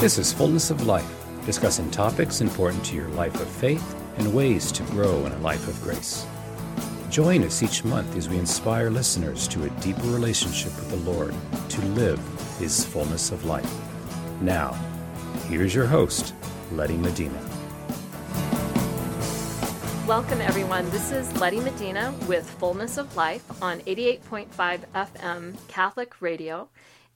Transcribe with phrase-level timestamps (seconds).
[0.00, 1.10] This is Fullness of Life,
[1.46, 5.66] discussing topics important to your life of faith and ways to grow in a life
[5.68, 6.26] of grace.
[7.08, 11.34] Join us each month as we inspire listeners to a deeper relationship with the Lord
[11.70, 12.20] to live
[12.58, 13.74] His fullness of life.
[14.42, 14.72] Now,
[15.48, 16.34] here's your host,
[16.72, 17.40] Letty Medina.
[20.06, 20.90] Welcome, everyone.
[20.90, 26.68] This is Letty Medina with Fullness of Life on 88.5 FM Catholic Radio.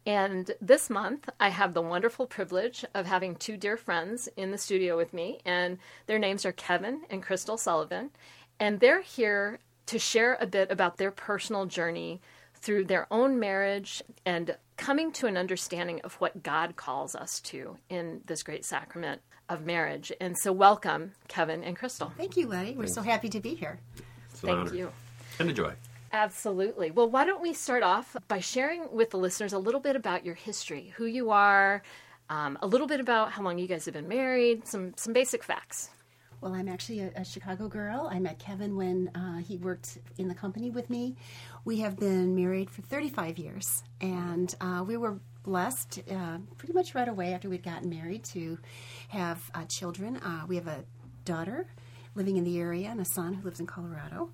[0.07, 4.59] And this month, I have the wonderful privilege of having two dear friends in the
[4.59, 8.11] studio with me, and their names are Kevin and Crystal Sullivan.
[8.59, 12.21] And they're here to share a bit about their personal journey
[12.55, 17.77] through their own marriage and coming to an understanding of what God calls us to
[17.89, 20.12] in this great sacrament of marriage.
[20.21, 22.12] And so, welcome, Kevin and Crystal.
[22.17, 22.75] Thank you, Letty.
[22.75, 23.79] We're so happy to be here.
[24.31, 24.75] It's an Thank honor.
[24.75, 24.93] you.
[25.39, 25.75] And a joy.
[26.12, 26.91] Absolutely.
[26.91, 30.24] Well, why don't we start off by sharing with the listeners a little bit about
[30.24, 31.83] your history, who you are,
[32.28, 35.44] um, a little bit about how long you guys have been married, some some basic
[35.44, 35.91] facts.
[36.41, 38.08] Well, I'm actually a, a Chicago girl.
[38.11, 41.17] I met Kevin when uh, he worked in the company with me.
[41.64, 46.95] We have been married for 35 years, and uh, we were blessed uh, pretty much
[46.95, 48.58] right away after we'd gotten married to
[49.11, 50.17] have uh, children.
[50.17, 50.84] Uh, we have a
[51.24, 51.67] daughter
[52.14, 54.30] living in the area and a son who lives in Colorado.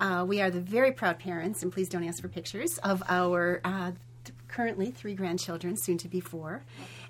[0.00, 3.60] Uh, we are the very proud parents, and please don't ask for pictures, of our
[3.64, 3.92] uh,
[4.24, 6.64] th- currently three grandchildren, soon to be four,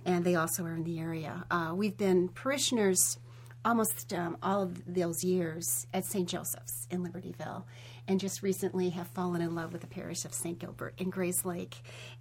[0.06, 1.44] and they also are in the area.
[1.50, 3.18] Uh, we've been parishioners
[3.64, 6.26] almost um, all of those years at St.
[6.26, 7.64] Joseph's in Libertyville,
[8.06, 10.58] and just recently have fallen in love with the parish of St.
[10.58, 11.74] Gilbert in Grayslake,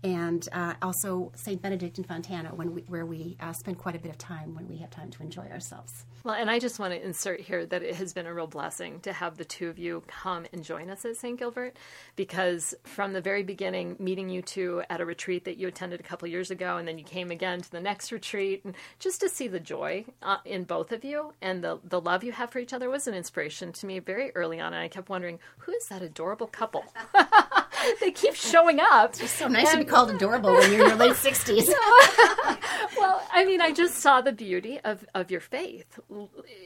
[0.03, 1.61] and uh, also St.
[1.61, 4.67] Benedict in Fontana, when we, where we uh, spend quite a bit of time when
[4.67, 6.05] we have time to enjoy ourselves.
[6.23, 8.99] Well, and I just want to insert here that it has been a real blessing
[9.01, 11.39] to have the two of you come and join us at St.
[11.39, 11.77] Gilbert
[12.15, 16.03] because from the very beginning, meeting you two at a retreat that you attended a
[16.03, 19.29] couple years ago, and then you came again to the next retreat, and just to
[19.29, 22.59] see the joy uh, in both of you and the, the love you have for
[22.59, 24.73] each other was an inspiration to me very early on.
[24.73, 26.83] And I kept wondering, who is that adorable couple?
[27.99, 29.15] they keep showing up.
[29.19, 31.67] It's so nice to be called adorable when you're in your late 60s.
[32.97, 35.99] well, I mean, I just saw the beauty of, of your faith.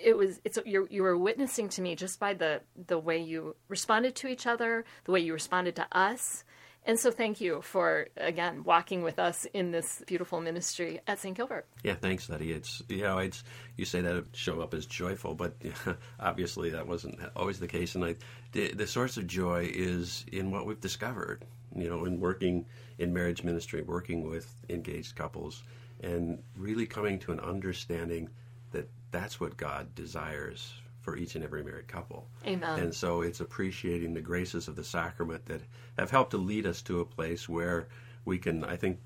[0.04, 3.56] It was it's you you were witnessing to me just by the the way you
[3.68, 6.44] responded to each other, the way you responded to us.
[6.84, 11.38] And so thank you for again walking with us in this beautiful ministry at St.
[11.38, 11.68] Gilbert.
[11.84, 12.52] Yeah, thanks, Letty.
[12.52, 13.44] It's you know, it's
[13.78, 15.56] you say that show up as joyful, but
[16.20, 17.94] obviously that wasn't always the case.
[17.96, 18.16] And I,
[18.52, 21.46] the, the source of joy is in what we've discovered.
[21.76, 22.66] You know, in working
[22.98, 25.64] in marriage ministry, working with engaged couples,
[26.02, 28.30] and really coming to an understanding
[28.72, 32.28] that that's what God desires for each and every married couple.
[32.46, 32.80] Amen.
[32.80, 35.62] And so it's appreciating the graces of the sacrament that
[35.98, 37.88] have helped to lead us to a place where
[38.26, 39.00] we can, I think,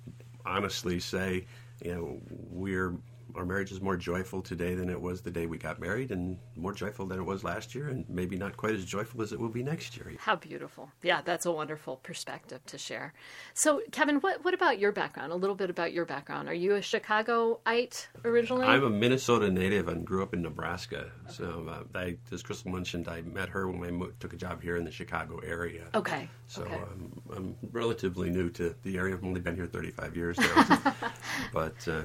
[0.45, 1.45] honestly say,
[1.83, 2.95] you know, we're
[3.35, 6.37] our marriage is more joyful today than it was the day we got married, and
[6.55, 9.39] more joyful than it was last year, and maybe not quite as joyful as it
[9.39, 10.13] will be next year.
[10.19, 10.89] How beautiful.
[11.01, 13.13] Yeah, that's a wonderful perspective to share.
[13.53, 15.31] So, Kevin, what, what about your background?
[15.31, 16.47] A little bit about your background.
[16.47, 18.65] Are you a Chicagoite originally?
[18.65, 21.11] I'm a Minnesota native and grew up in Nebraska.
[21.29, 24.61] So, uh, I, as Crystal mentioned, I met her when I mo- took a job
[24.61, 25.85] here in the Chicago area.
[25.93, 26.29] okay.
[26.47, 26.75] So okay.
[26.75, 29.15] I'm, I'm relatively new to the area.
[29.15, 30.93] I've only been here 35 years now,
[31.53, 32.03] but uh,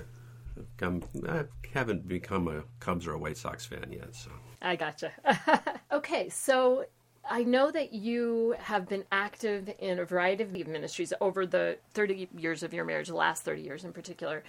[0.80, 4.14] I'm, I haven't become a Cubs or a White Sox fan yet.
[4.14, 4.30] So
[4.62, 5.12] I gotcha.
[5.92, 6.84] okay, so
[7.28, 12.28] I know that you have been active in a variety of ministries over the 30
[12.36, 14.42] years of your marriage, the last 30 years in particular.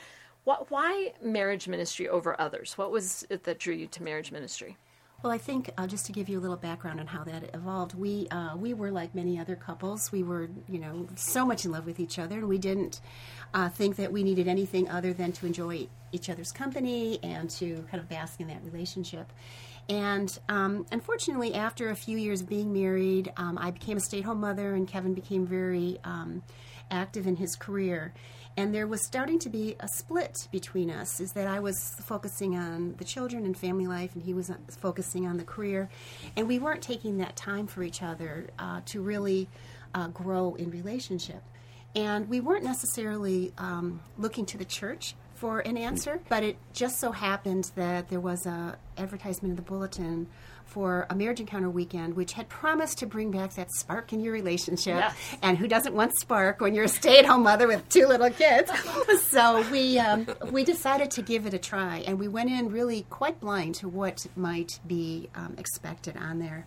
[0.44, 2.78] What, why marriage ministry over others?
[2.78, 4.78] What was it that drew you to marriage ministry?
[5.24, 7.94] Well, I think uh, just to give you a little background on how that evolved,
[7.94, 10.12] we uh, we were like many other couples.
[10.12, 13.02] We were, you know, so much in love with each other, and we didn't
[13.54, 17.86] uh, think that we needed anything other than to enjoy each other's company and to
[17.92, 19.32] kind of bask in that relationship.
[19.88, 24.74] And um, unfortunately, after a few years being married, um, I became a stay-at-home mother,
[24.74, 26.42] and Kevin became very um,
[26.90, 28.14] active in his career
[28.58, 32.56] and there was starting to be a split between us is that i was focusing
[32.56, 35.90] on the children and family life and he was focusing on the career.
[36.36, 39.50] And we weren't taking that time for each other uh, to really
[39.94, 41.44] uh, grow in relationship.
[41.96, 47.00] And we weren't necessarily um, looking to the church for an answer but it just
[47.00, 50.28] so happened that there was a advertisement in the bulletin
[50.72, 54.32] for a marriage encounter weekend, which had promised to bring back that spark in your
[54.32, 54.96] relationship.
[54.96, 55.16] Yes.
[55.42, 58.72] And who doesn't want spark when you're a stay-at-home mother with two little kids?
[59.22, 63.06] so we um, we decided to give it a try, and we went in really
[63.10, 66.66] quite blind to what might be um, expected on there.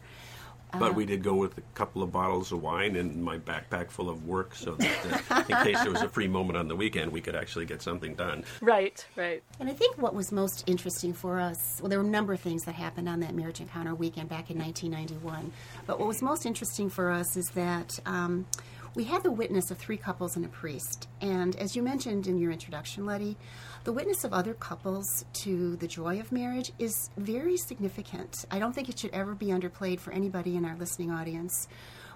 [0.78, 4.08] But we did go with a couple of bottles of wine and my backpack full
[4.08, 7.12] of work, so that uh, in case there was a free moment on the weekend,
[7.12, 8.44] we could actually get something done.
[8.60, 9.42] Right, right.
[9.60, 12.40] And I think what was most interesting for us, well, there were a number of
[12.40, 15.52] things that happened on that marriage encounter weekend back in 1991.
[15.86, 18.46] But what was most interesting for us is that um,
[18.94, 21.08] we had the witness of three couples and a priest.
[21.20, 23.36] And as you mentioned in your introduction, Letty,
[23.82, 28.44] the witness of other couples to the joy of marriage is very significant.
[28.50, 31.68] I don't think it should ever be underplayed for anybody in our listening audience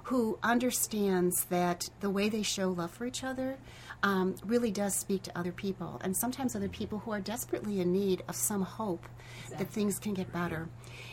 [0.04, 3.58] who understands that the way they show love for each other
[4.02, 7.92] um, really does speak to other people, and sometimes other people who are desperately in
[7.92, 9.04] need of some hope
[9.42, 9.64] exactly.
[9.64, 10.68] that things can get better.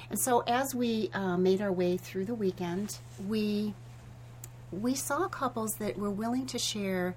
[0.09, 3.73] And so, as we uh, made our way through the weekend, we
[4.81, 7.15] we saw couples that were willing to share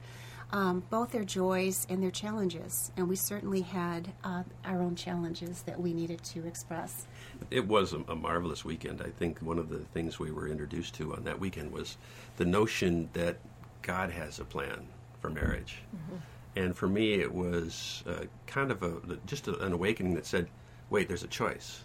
[0.52, 2.90] um, both their joys and their challenges.
[2.96, 7.06] And we certainly had uh, our own challenges that we needed to express.
[7.50, 9.02] It was a, a, marvelous weekend.
[9.02, 11.98] I think one of the things we were introduced to on that weekend was
[12.36, 13.38] the notion that
[13.82, 14.86] God has a plan
[15.20, 15.82] for marriage.
[15.94, 16.16] Mm-hmm.
[16.56, 20.48] And for me, it was uh, kind of a, just a, an awakening that said,
[20.90, 21.82] wait, there's a choice.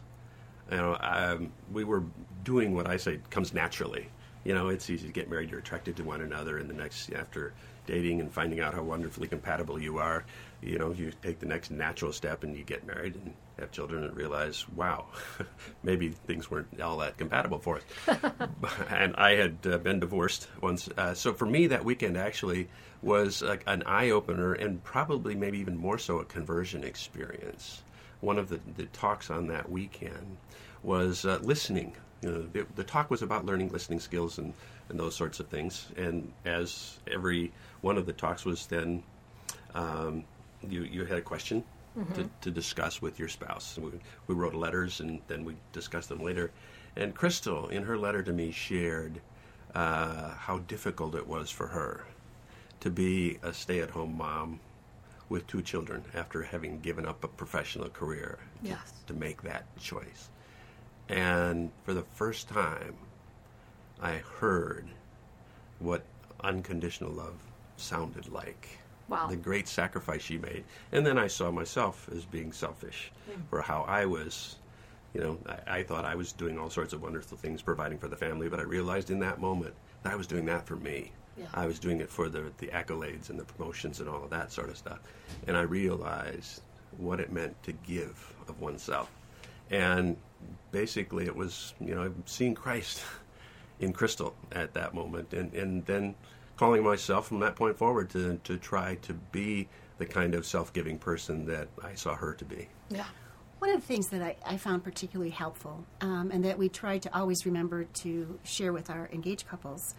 [0.72, 2.04] You know, um, we were
[2.44, 4.10] doing what I say comes naturally.
[4.44, 5.50] You know, it's easy to get married.
[5.50, 7.54] You're attracted to one another, and the next after
[7.86, 10.26] dating and finding out how wonderfully compatible you are,
[10.62, 14.04] you know, you take the next natural step and you get married and have children
[14.04, 15.06] and realize, wow,
[15.84, 18.18] maybe things weren't all that compatible for us.
[18.90, 20.90] and I had uh, been divorced once.
[20.98, 22.70] Uh, so for me, that weekend actually
[23.02, 27.84] was like an eye opener and probably maybe even more so a conversion experience.
[28.22, 30.38] One of the, the talks on that weekend
[30.82, 31.96] was uh, listening.
[32.24, 34.54] You know, the, the talk was about learning listening skills and
[34.90, 35.88] and those sorts of things.
[35.98, 39.04] And as every one of the talks was then,
[39.74, 40.24] um,
[40.68, 41.64] you, you had a question
[41.98, 42.14] mm-hmm.
[42.14, 43.78] to, to, discuss with your spouse.
[43.78, 43.92] We,
[44.28, 46.52] we wrote letters and then we discussed them later.
[46.96, 49.20] And Crystal, in her letter to me, shared
[49.74, 52.06] uh, how difficult it was for her
[52.82, 54.60] to be a stay at home mom
[55.30, 58.78] with two children after having given up a professional career yes.
[59.08, 60.30] to, to make that choice.
[61.10, 62.96] And for the first time,
[64.02, 64.88] I heard
[65.80, 66.04] what
[66.44, 67.36] unconditional love
[67.78, 68.80] sounded like.
[69.10, 69.28] Wow.
[69.28, 70.64] The great sacrifice she made.
[70.92, 73.42] And then I saw myself as being selfish mm.
[73.50, 74.56] for how I was,
[75.14, 78.08] you know, I, I, thought I was doing all sorts of wonderful things providing for
[78.08, 79.74] the family, but I realized in that moment
[80.04, 81.12] that I was doing that for me.
[81.38, 81.46] Yeah.
[81.54, 84.52] I was doing it for the, the accolades and the promotions and all of that
[84.52, 85.00] sort of stuff.
[85.48, 86.62] And I realized
[86.98, 89.12] what it meant to give of oneself.
[89.70, 90.16] And
[90.72, 93.02] basically, it was, you know, seeing Christ
[93.80, 96.16] in Crystal at that moment, and and then
[96.58, 99.68] calling myself from that point forward to to try to be
[99.98, 102.68] the kind of self-giving person that I saw her to be.
[102.90, 103.06] Yeah.
[103.60, 106.98] One of the things that I, I found particularly helpful, um, and that we try
[106.98, 109.96] to always remember to share with our engaged couples,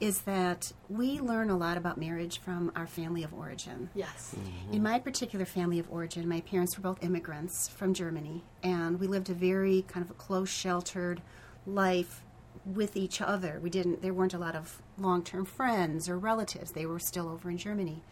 [0.00, 3.90] is that we learn a lot about marriage from our family of origin.
[3.94, 4.34] Yes.
[4.36, 4.74] Mm-hmm.
[4.74, 9.06] In my particular family of origin, my parents were both immigrants from Germany, and we
[9.06, 11.22] lived a very kind of a close, sheltered
[11.66, 12.22] life
[12.64, 13.60] with each other.
[13.62, 14.02] We didn't.
[14.02, 16.72] There weren't a lot of long-term friends or relatives.
[16.72, 18.02] They were still over in Germany,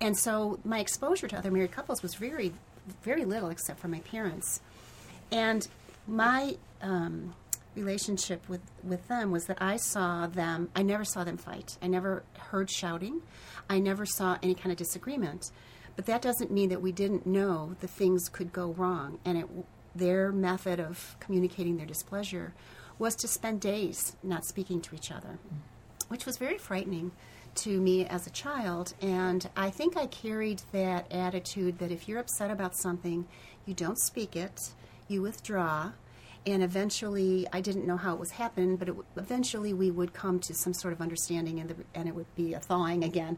[0.00, 2.52] and so my exposure to other married couples was very,
[3.02, 4.60] very little, except for my parents.
[5.30, 5.66] And
[6.06, 7.34] my um,
[7.78, 10.70] relationship with with them was that I saw them.
[10.74, 11.78] I never saw them fight.
[11.82, 13.22] I never heard shouting.
[13.68, 15.50] I never saw any kind of disagreement.
[15.96, 19.46] But that doesn't mean that we didn't know the things could go wrong, and it,
[19.96, 22.54] their method of communicating their displeasure
[22.98, 25.38] was to spend days not speaking to each other,
[26.08, 27.10] which was very frightening
[27.56, 28.94] to me as a child.
[29.00, 33.26] And I think I carried that attitude that if you're upset about something,
[33.66, 34.58] you don't speak it,
[35.08, 35.92] you withdraw.
[36.46, 40.40] And eventually, I didn't know how it was happening, but it, eventually we would come
[40.40, 43.36] to some sort of understanding, and, the, and it would be a thawing again.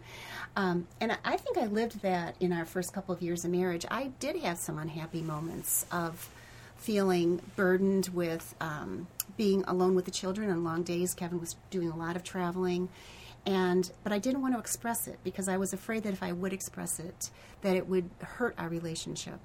[0.57, 3.85] Um, and I, think I lived that in our first couple of years of marriage.
[3.91, 6.29] I did have some unhappy moments of
[6.77, 11.15] feeling burdened with um, being alone with the children on long days.
[11.15, 12.89] Kevin was doing a lot of traveling.
[13.47, 16.33] And but I didn't want to express it because I was afraid that if I
[16.33, 17.31] would express it,
[17.63, 19.41] that it would hurt our relationship.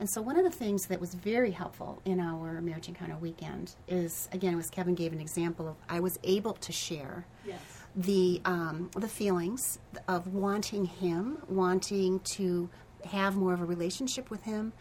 [0.00, 3.74] And so one of the things that was very helpful in our marriage encounter weekend
[3.88, 7.60] is again, it was Kevin gave an example of I was able to share yes.
[7.96, 12.68] the um, the feelings of wanting him, wanting to
[13.04, 14.72] have more of a relationship with him,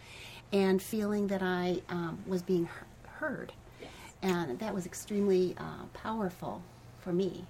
[0.53, 2.69] and feeling that I um, was being
[3.03, 3.53] heard
[4.21, 6.61] and that was extremely uh, powerful
[6.99, 7.45] for me.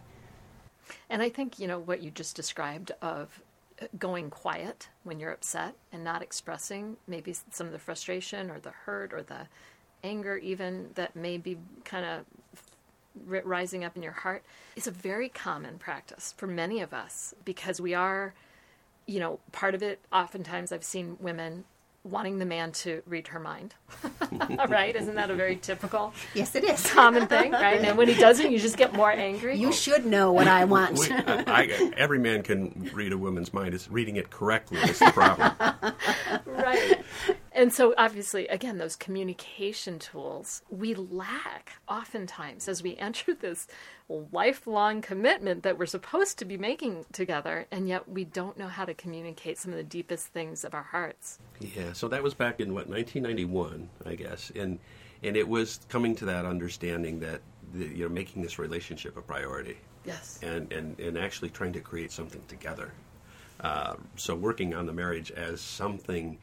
[1.09, 3.41] And I think you know what you just described of
[3.98, 8.72] going quiet when you're upset and not expressing maybe some of the frustration or the
[8.72, 9.48] hurt or the
[10.03, 12.25] anger even that may be kind of
[13.25, 14.43] rising up in your heart
[14.75, 18.34] is a very common practice for many of us because we are,
[19.05, 20.00] you know, part of it.
[20.12, 21.65] Oftentimes, I've seen women
[22.10, 23.76] wanting the man to read her mind.
[24.70, 24.96] right?
[24.96, 26.86] Isn't that a very typical Yes, it is.
[26.92, 27.82] common thing, right?
[27.82, 29.58] And when he doesn't, you just get more angry.
[29.58, 30.98] You should know what I want.
[30.98, 33.74] We, I, I, every man can read a woman's mind.
[33.74, 35.52] It's reading it correctly is the problem.
[36.46, 37.04] right.
[37.58, 43.66] And so, obviously, again, those communication tools we lack oftentimes as we enter this
[44.08, 48.86] lifelong commitment that we're supposed to be making together, and yet we don't know how
[48.86, 51.40] to communicate some of the deepest things of our hearts.
[51.60, 54.78] Yeah, so that was back in what 1991, I guess, and
[55.24, 57.42] and it was coming to that understanding that
[57.74, 60.40] the, you know making this relationship a priority, Yes.
[60.44, 62.94] and and and actually trying to create something together.
[63.60, 66.38] Uh, so working on the marriage as something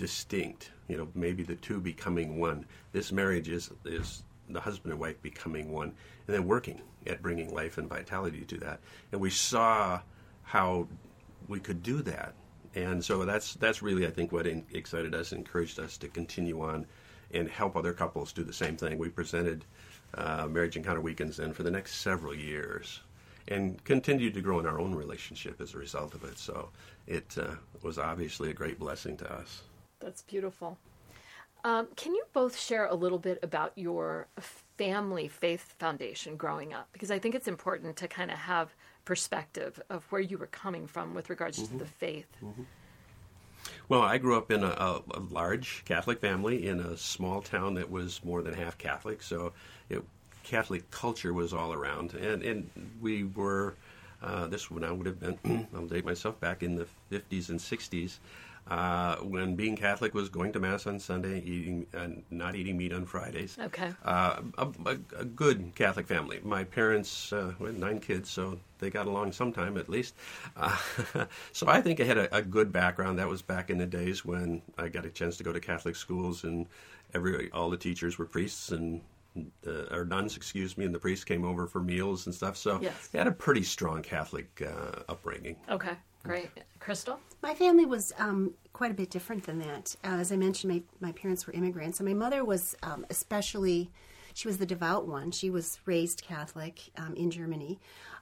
[0.00, 2.64] distinct, you know, maybe the two becoming one.
[2.92, 5.92] This marriage is is the husband and wife becoming one,
[6.26, 8.80] and then working at bringing life and vitality to that.
[9.12, 10.00] And we saw
[10.42, 10.88] how
[11.48, 12.32] we could do that,
[12.74, 16.62] and so that's that's really I think what in, excited us, encouraged us to continue
[16.62, 16.86] on
[17.30, 18.96] and help other couples do the same thing.
[18.96, 19.66] We presented
[20.14, 23.00] uh, marriage encounter weekends then for the next several years
[23.48, 26.38] and continued to grow in our own relationship as a result of it.
[26.38, 26.70] So
[27.06, 29.62] it uh, was obviously a great blessing to us.
[30.00, 30.78] That's beautiful.
[31.62, 34.28] Um, can you both share a little bit about your
[34.78, 36.88] family faith foundation growing up?
[36.92, 40.86] Because I think it's important to kind of have perspective of where you were coming
[40.86, 42.28] from with regards to the faith.
[43.88, 47.74] Well, I grew up in a, a, a large Catholic family in a small town
[47.74, 49.52] that was more than half Catholic, so
[49.88, 50.02] it,
[50.44, 53.74] Catholic culture was all around, and and we were.
[54.22, 57.58] Uh, this when I would have been, I'll date myself back in the 50s and
[57.58, 58.18] 60s,
[58.70, 62.92] uh, when being Catholic was going to Mass on Sunday, eating uh, not eating meat
[62.92, 63.58] on Fridays.
[63.58, 63.92] Okay.
[64.04, 66.40] Uh, a, a, a good Catholic family.
[66.44, 70.14] My parents uh, had nine kids, so they got along sometime at least.
[70.56, 70.76] Uh,
[71.52, 73.18] so I think I had a, a good background.
[73.18, 75.96] That was back in the days when I got a chance to go to Catholic
[75.96, 76.66] schools, and
[77.12, 79.00] every all the teachers were priests and
[79.66, 82.56] uh, or nuns, excuse me, and the priests came over for meals and stuff.
[82.56, 83.10] So Yes.
[83.14, 85.56] I had a pretty strong Catholic uh, upbringing.
[85.68, 85.92] Okay.
[86.22, 86.50] Great.
[86.80, 87.18] Crystal?
[87.42, 89.96] My family was um, quite a bit different than that.
[90.04, 93.90] Uh, as I mentioned, my, my parents were immigrants, and my mother was um, especially,
[94.34, 95.30] she was the devout one.
[95.30, 97.78] She was raised Catholic um, in Germany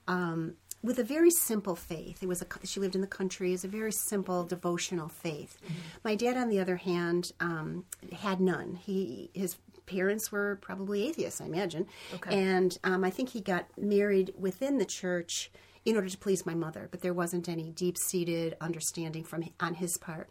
[0.07, 2.23] um, with a very simple faith.
[2.23, 3.49] It was a, she lived in the country.
[3.49, 5.59] It was a very simple devotional faith.
[6.05, 8.77] My dad, on the other hand, um, had none.
[8.77, 9.57] He his
[9.89, 12.39] parents were probably atheists, I imagine, Okay.
[12.39, 15.51] and um, I think he got married within the church
[15.85, 19.75] in order to please my mother, but there wasn't any deep seated understanding from on
[19.75, 20.29] his part.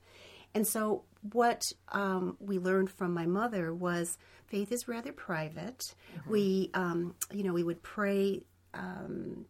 [0.53, 5.93] And so, what um, we learned from my mother was faith is rather private.
[6.27, 9.45] We, um, you know, we would pray um,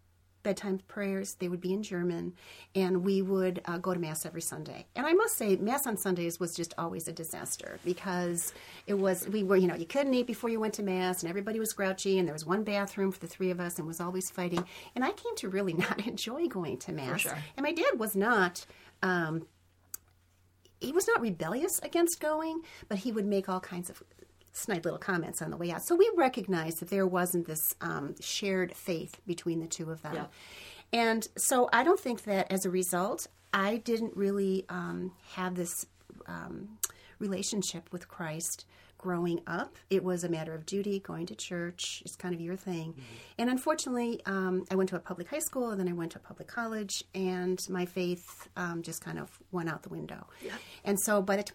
[0.48, 1.34] bedtime prayers.
[1.34, 2.34] They would be in German,
[2.74, 4.86] and we would uh, go to mass every Sunday.
[4.96, 8.54] And I must say, mass on Sundays was just always a disaster because
[8.86, 11.30] it was we were, you know, you couldn't eat before you went to mass, and
[11.30, 14.00] everybody was grouchy, and there was one bathroom for the three of us, and was
[14.00, 14.64] always fighting.
[14.96, 17.20] And I came to really not enjoy going to mass.
[17.20, 17.38] sure.
[17.58, 18.66] And my dad was not.
[19.04, 19.48] Um,
[20.80, 24.02] he was not rebellious against going, but he would make all kinds of
[24.58, 25.84] snide little comments on the way out.
[25.84, 30.16] So we recognized that there wasn't this um, shared faith between the two of them.
[30.16, 30.26] Yeah.
[30.94, 35.86] And so I don't think that as a result, I didn't really um, have this
[36.28, 36.78] um,
[37.20, 38.66] relationship with Christ
[38.98, 39.76] growing up.
[39.90, 42.02] It was a matter of duty, going to church.
[42.06, 42.96] It's kind of your thing.
[43.38, 46.18] And unfortunately, um, I went to a public high school and then I went to
[46.18, 50.28] a public college, and my faith um, just kind of went out the window.
[50.84, 51.54] And so by the, t-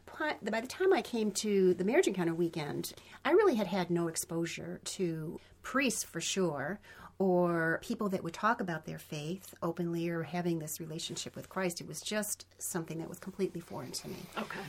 [0.51, 2.93] by the time I came to the marriage encounter weekend,
[3.25, 6.81] I really had had no exposure to priests for sure
[7.19, 11.81] or people that would talk about their faith openly or having this relationship with Christ.
[11.81, 14.17] It was just something that was completely foreign to me.
[14.39, 14.61] Okay.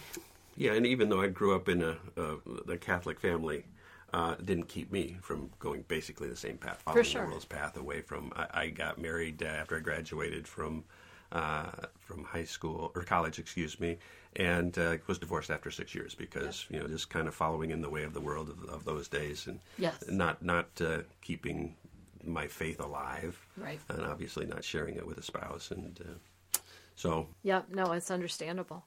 [0.56, 3.66] Yeah, and even though I grew up in a, a, a Catholic family,
[4.14, 7.24] uh, didn't keep me from going basically the same path, following sure.
[7.24, 8.32] the world's path away from.
[8.36, 10.84] I, I got married uh, after I graduated from
[11.32, 13.98] uh, from high school or college, excuse me,
[14.36, 17.82] and uh, was divorced after six years because you know just kind of following in
[17.82, 20.04] the way of the world of, of those days and Yes.
[20.08, 21.76] not not uh, keeping
[22.24, 23.80] my faith alive, Right.
[23.90, 26.00] and obviously not sharing it with a spouse and.
[26.00, 26.60] Uh,
[26.96, 28.84] so Yeah, no, it's understandable.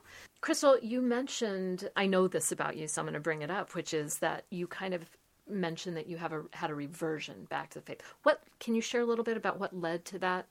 [0.47, 3.75] Crystal, you mentioned, I know this about you, so I'm going to bring it up,
[3.75, 5.03] which is that you kind of
[5.51, 8.01] mentioned that you have a, had a reversion back to the faith.
[8.23, 10.47] What can you share a little bit about what led to that?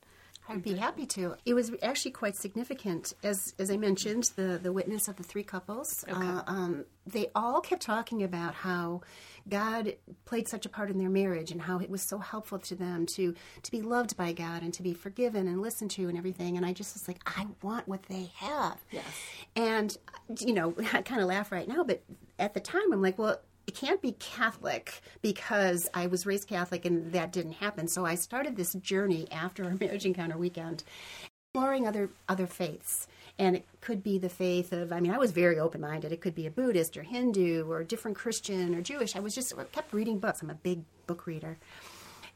[0.48, 1.36] I'd be happy to.
[1.46, 5.44] It was actually quite significant, as as I mentioned, the the witness of the three
[5.44, 6.06] couples.
[6.08, 9.02] Uh, um, they all kept talking about how
[9.50, 12.76] God played such a part in their marriage, and how it was so helpful to
[12.76, 13.34] them to
[13.64, 16.58] to be loved by God and to be forgiven and listened to and everything.
[16.58, 18.78] And I just was like, I want what they have.
[18.92, 19.04] Yes.
[19.56, 19.98] And
[20.40, 22.04] you know, I kind of laugh right now, but
[22.38, 23.40] at the time, I'm like, well
[23.72, 27.88] can't be Catholic because I was raised Catholic and that didn't happen.
[27.88, 30.84] So I started this journey after our marriage encounter weekend,
[31.54, 33.08] exploring other other faiths.
[33.38, 36.14] And it could be the faith of, I mean, I was very open minded.
[36.14, 39.16] It could be a Buddhist or Hindu or different Christian or Jewish.
[39.16, 40.42] I was just I kept reading books.
[40.42, 41.58] I'm a big book reader.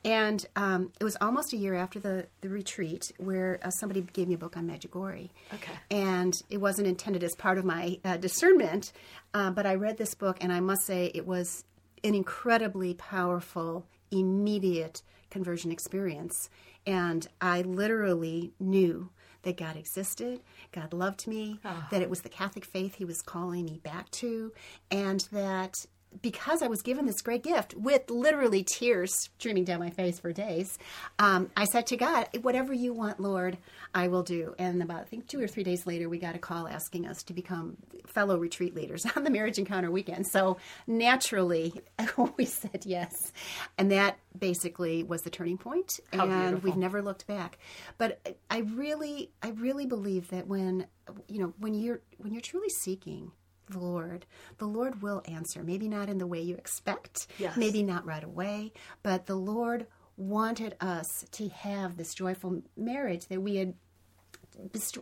[0.05, 4.27] And um, it was almost a year after the, the retreat where uh, somebody gave
[4.27, 5.29] me a book on Medjugorje.
[5.53, 5.71] Okay.
[5.91, 8.93] And it wasn't intended as part of my uh, discernment,
[9.33, 11.65] uh, but I read this book, and I must say it was
[12.03, 16.49] an incredibly powerful, immediate conversion experience.
[16.87, 19.09] And I literally knew
[19.43, 20.41] that God existed,
[20.71, 21.59] God loved me,
[21.91, 24.51] that it was the Catholic faith He was calling me back to,
[24.91, 25.85] and that
[26.21, 30.33] because I was given this great gift with literally tears streaming down my face for
[30.33, 30.77] days,
[31.19, 33.57] um, I said to God, Whatever you want, Lord,
[33.93, 34.55] I will do.
[34.57, 37.23] And about, I think, two or three days later, we got a call asking us
[37.23, 40.27] to become fellow retreat leaders on the Marriage Encounter weekend.
[40.27, 41.81] So naturally,
[42.37, 43.31] we said yes.
[43.77, 46.69] And that basically was the turning point, How And beautiful.
[46.69, 47.59] we've never looked back.
[47.97, 50.87] But I really, I really believe that when,
[51.27, 53.31] you know, when you're, when you're truly seeking,
[53.69, 54.25] the Lord,
[54.57, 55.63] the Lord will answer.
[55.63, 57.55] Maybe not in the way you expect, Yes.
[57.57, 58.73] maybe not right away,
[59.03, 63.73] but the Lord wanted us to have this joyful marriage that we had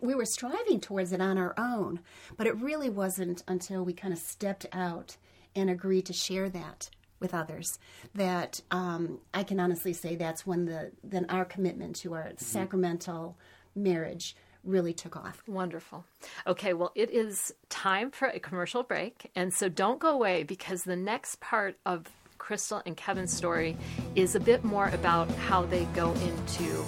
[0.04, 2.00] we were striving towards it on our own,
[2.38, 5.18] but it really wasn't until we kind of stepped out
[5.56, 7.80] and agreed to share that with others
[8.14, 13.36] that um, I can honestly say that's when the then our commitment to our sacramental
[13.76, 14.36] marriage
[14.68, 15.42] really took off.
[15.48, 16.06] Wonderful.
[16.46, 19.32] Okay, well, it is time for a commercial break.
[19.36, 22.08] And so don't go away because the next part of
[22.38, 23.76] Crystal and Kevin's story
[24.16, 26.84] is a bit more about how they go into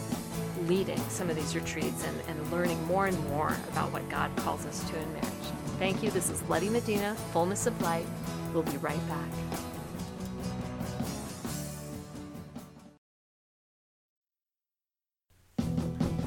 [0.68, 4.66] leading some of these retreats and, and learning more and more about what God calls
[4.66, 5.30] us to in marriage.
[5.80, 6.12] Thank you.
[6.12, 8.08] This is Letty Medina, Fullness of Life.
[8.54, 9.69] We'll be right back.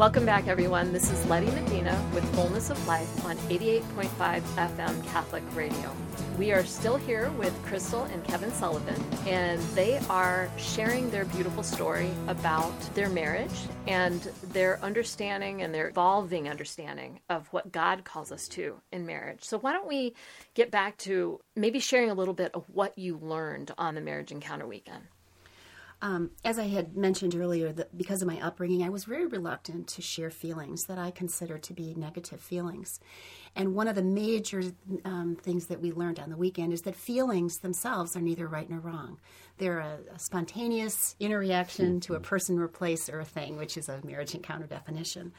[0.03, 0.93] Welcome back, everyone.
[0.93, 5.95] This is Letty Medina with Fullness of Life on 88.5 FM Catholic Radio.
[6.37, 11.63] We are still here with Crystal and Kevin Sullivan, and they are sharing their beautiful
[11.63, 13.55] story about their marriage
[13.87, 14.21] and
[14.53, 19.45] their understanding and their evolving understanding of what God calls us to in marriage.
[19.45, 20.15] So, why don't we
[20.55, 24.33] get back to maybe sharing a little bit of what you learned on the Marriage
[24.33, 25.05] Encounter Weekend?
[26.03, 29.87] Um, as I had mentioned earlier, that because of my upbringing, I was very reluctant
[29.89, 32.99] to share feelings that I considered to be negative feelings.
[33.55, 34.63] And one of the major
[35.05, 38.69] um, things that we learned on the weekend is that feelings themselves are neither right
[38.69, 39.21] nor wrong.
[39.59, 43.77] They're a, a spontaneous inner reaction to a person or place or a thing, which
[43.77, 45.33] is a marriage encounter definition.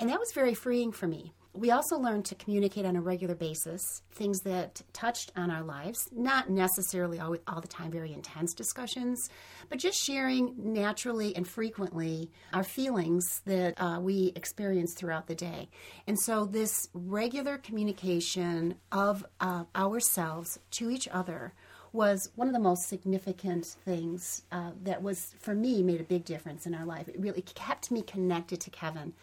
[0.00, 1.34] And that was very freeing for me.
[1.56, 6.08] We also learned to communicate on a regular basis things that touched on our lives,
[6.12, 9.30] not necessarily all, all the time very intense discussions,
[9.70, 15.68] but just sharing naturally and frequently our feelings that uh, we experience throughout the day.
[16.06, 21.54] And so, this regular communication of uh, ourselves to each other
[21.92, 26.24] was one of the most significant things uh, that was, for me, made a big
[26.24, 27.08] difference in our life.
[27.08, 29.14] It really kept me connected to Kevin.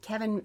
[0.00, 0.44] Kevin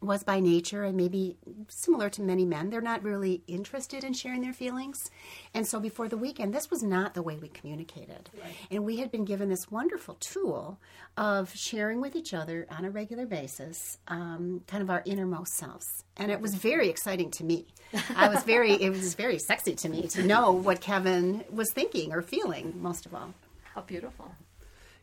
[0.00, 1.36] was by nature and maybe
[1.68, 5.10] similar to many men they're not really interested in sharing their feelings.
[5.54, 8.30] And so before the weekend this was not the way we communicated.
[8.70, 10.78] And we had been given this wonderful tool
[11.16, 16.04] of sharing with each other on a regular basis um, kind of our innermost selves.
[16.16, 17.66] And it was very exciting to me.
[18.14, 22.12] I was very it was very sexy to me to know what kevin was thinking
[22.12, 23.34] or feeling most of all.
[23.74, 24.32] How beautiful.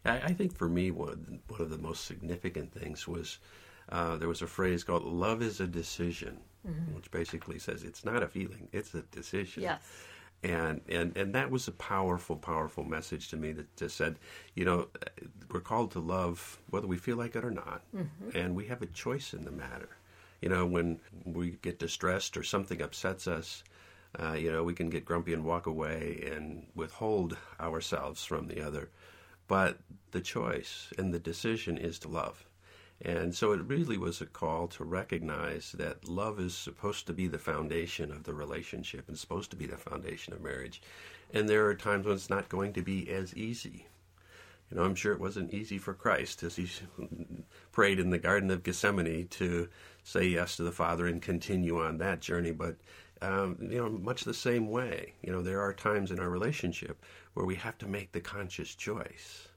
[0.05, 3.39] I, I think for me, one, one of the most significant things was
[3.89, 6.39] uh, there was a phrase called "love is a decision,"
[6.93, 9.63] which basically says it's not a feeling; it's a decision.
[9.63, 9.81] Yes.
[10.43, 14.17] And, and and that was a powerful, powerful message to me that just said,
[14.53, 14.89] you know,
[15.51, 17.81] we're called to love whether we feel like it or not,
[18.33, 19.89] and we have a choice in the matter.
[20.41, 23.63] You know, when we get distressed or something upsets us,
[24.19, 28.61] uh, you know, we can get grumpy and walk away and withhold ourselves from the
[28.61, 28.89] other.
[29.47, 29.79] But
[30.11, 32.45] the choice and the decision is to love.
[33.01, 37.27] And so it really was a call to recognize that love is supposed to be
[37.27, 40.81] the foundation of the relationship and supposed to be the foundation of marriage.
[41.33, 43.87] And there are times when it's not going to be as easy.
[44.71, 46.69] You know, I'm sure it wasn't easy for Christ as he
[47.71, 49.69] prayed in the Garden of Gethsemane to
[50.03, 52.51] say yes to the Father and continue on that journey.
[52.51, 52.77] But
[53.21, 55.13] um, you know, much the same way.
[55.21, 57.03] You know, there are times in our relationship
[57.33, 59.47] where we have to make the conscious choice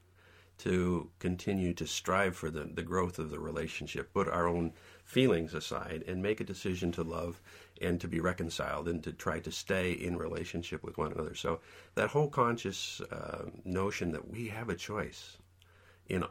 [0.59, 5.53] to continue to strive for the, the growth of the relationship, put our own feelings
[5.53, 7.41] aside, and make a decision to love
[7.81, 11.33] and to be reconciled and to try to stay in relationship with one another.
[11.33, 11.59] So,
[11.95, 15.37] that whole conscious uh, notion that we have a choice
[16.07, 16.25] in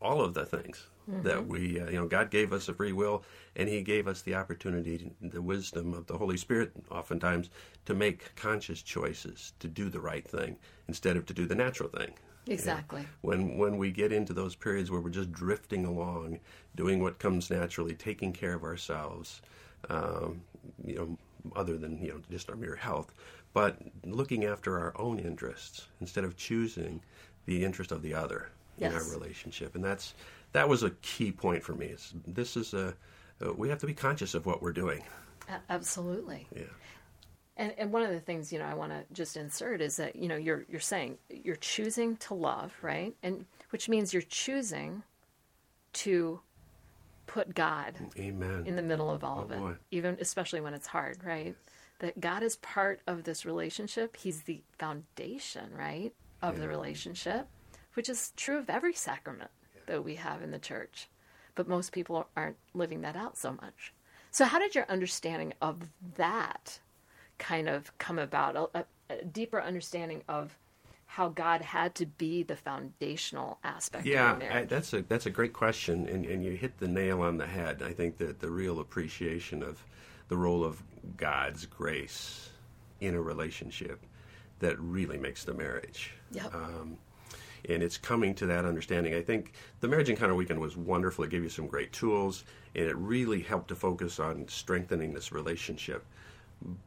[0.00, 1.22] all of the things mm-hmm.
[1.22, 3.24] that we, uh, you know, God gave us a free will
[3.56, 7.50] and He gave us the opportunity, the wisdom of the Holy Spirit, oftentimes,
[7.86, 10.56] to make conscious choices to do the right thing
[10.86, 12.12] instead of to do the natural thing.
[12.46, 13.06] Exactly.
[13.20, 16.40] when when we get into those periods where we're just drifting along,
[16.76, 19.42] doing what comes naturally, taking care of ourselves,
[19.90, 20.40] um,
[20.84, 21.18] you know,
[21.54, 23.12] other than you know just our mere health,
[23.52, 27.00] but looking after our own interests instead of choosing
[27.46, 28.48] the interest of the other
[28.78, 28.92] yes.
[28.92, 30.14] in our relationship, and that's
[30.52, 31.86] that was a key point for me.
[31.86, 32.94] It's, this is a
[33.44, 35.02] uh, we have to be conscious of what we're doing.
[35.70, 36.46] Absolutely.
[36.54, 36.62] Yeah.
[37.58, 40.14] And, and one of the things you know I want to just insert is that
[40.16, 43.14] you know you're you're saying you're choosing to love, right?
[43.22, 45.02] And which means you're choosing
[45.94, 46.40] to
[47.26, 48.64] put God Amen.
[48.64, 49.74] in the middle of all oh, of it, boy.
[49.90, 51.56] even especially when it's hard, right?
[51.98, 54.16] That God is part of this relationship.
[54.16, 56.60] He's the foundation, right, of yeah.
[56.60, 57.48] the relationship,
[57.94, 59.80] which is true of every sacrament yeah.
[59.86, 61.08] that we have in the church.
[61.56, 63.92] But most people aren't living that out so much.
[64.30, 66.78] So, how did your understanding of that
[67.38, 70.56] kind of come about a, a, deeper understanding of
[71.06, 74.04] how God had to be the foundational aspect.
[74.04, 77.38] Yeah, I, that's a that's a great question, and, and you hit the nail on
[77.38, 77.82] the head.
[77.82, 79.82] I think that the real appreciation of
[80.28, 80.82] the role of
[81.16, 82.50] God's grace
[83.00, 84.04] in a relationship
[84.58, 86.12] that really makes the marriage.
[86.32, 86.54] Yep.
[86.54, 86.98] Um,
[87.68, 89.14] and it's coming to that understanding.
[89.14, 91.24] I think the Marriage Encounter Weekend was wonderful.
[91.24, 95.32] It gave you some great tools, and it really helped to focus on strengthening this
[95.32, 96.04] relationship.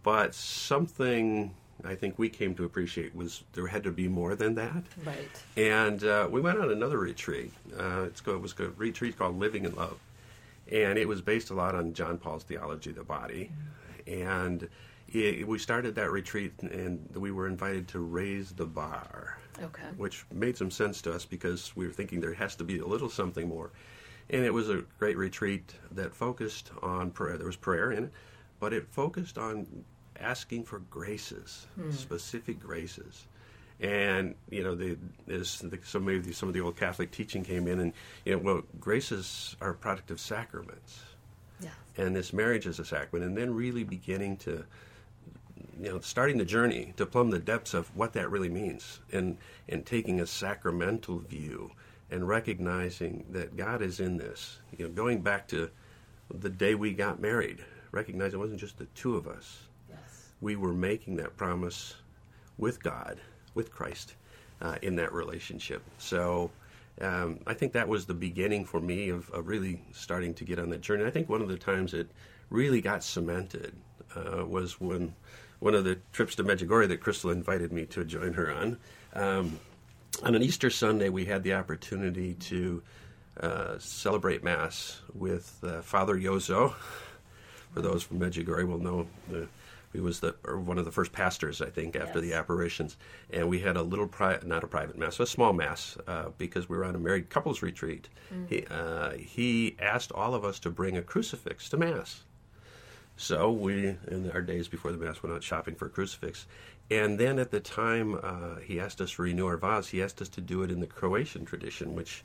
[0.04, 1.54] But something
[1.86, 4.84] I think we came to appreciate was there had to be more than that.
[5.06, 5.44] Right.
[5.58, 7.52] And uh, we went on another retreat.
[7.78, 9.98] Uh, it's called, it was a retreat called Living in Love.
[10.72, 13.52] And it was based a lot on John Paul's theology of the body.
[14.08, 14.30] Mm-hmm.
[14.30, 14.70] And
[15.10, 19.38] it, we started that retreat, and we were invited to raise the bar.
[19.62, 19.84] Okay.
[19.98, 22.86] Which made some sense to us because we were thinking there has to be a
[22.86, 23.72] little something more.
[24.30, 27.38] And it was a great retreat that focused on prayer.
[27.38, 28.14] There was prayer in it
[28.62, 29.67] but it focused on
[30.19, 31.91] asking for graces, hmm.
[31.91, 33.26] specific graces.
[33.82, 37.67] And you know, the, the, some of the, some of the old Catholic teaching came
[37.67, 37.93] in, and
[38.24, 41.00] you know, well, graces are a product of sacraments.
[41.60, 41.69] Yeah.
[41.97, 44.63] And this marriage is a sacrament, and then really beginning to,
[45.80, 49.38] you know, starting the journey to plumb the depths of what that really means, and
[49.67, 51.71] and taking a sacramental view,
[52.12, 54.60] and recognizing that God is in this.
[54.78, 55.71] You know, going back to
[56.32, 59.64] the day we got married, recognize it wasn't just the two of us.
[59.90, 60.30] Yes.
[60.42, 61.96] We were making that promise
[62.58, 63.20] with God,
[63.54, 64.16] with Christ,
[64.62, 65.82] uh, in that relationship.
[65.98, 66.52] So
[67.02, 70.60] um, I think that was the beginning for me of, of, really starting to get
[70.60, 71.06] on that journey.
[71.06, 72.10] I think one of the times it
[72.50, 73.74] really got cemented
[74.16, 75.14] uh, was when
[75.60, 78.78] one of the trips to Medjugorje that Crystal invited me to join her on.
[79.14, 79.60] Um,
[80.24, 82.84] on an Easter Sunday, we had the opportunity to
[83.40, 86.74] uh, celebrate Mass with uh, Father Jozo,
[87.74, 89.46] for those from Medjugorje will know, uh,
[89.94, 92.30] he was the one of the first pastors, I think, after yes.
[92.30, 92.98] the apparitions.
[93.32, 96.70] And we had a little private, not a private mass, a small mass, uh, because
[96.70, 98.08] we were on a married couples retreat.
[98.34, 98.46] Mm-hmm.
[98.48, 102.24] He, uh, he asked all of us to bring a crucifix to mass.
[103.18, 106.48] So we, in our days before the mass, went out shopping for a crucifix.
[106.90, 110.22] And then at the time uh, he asked us to renew our vows, he asked
[110.22, 112.24] us to do it in the Croatian tradition, which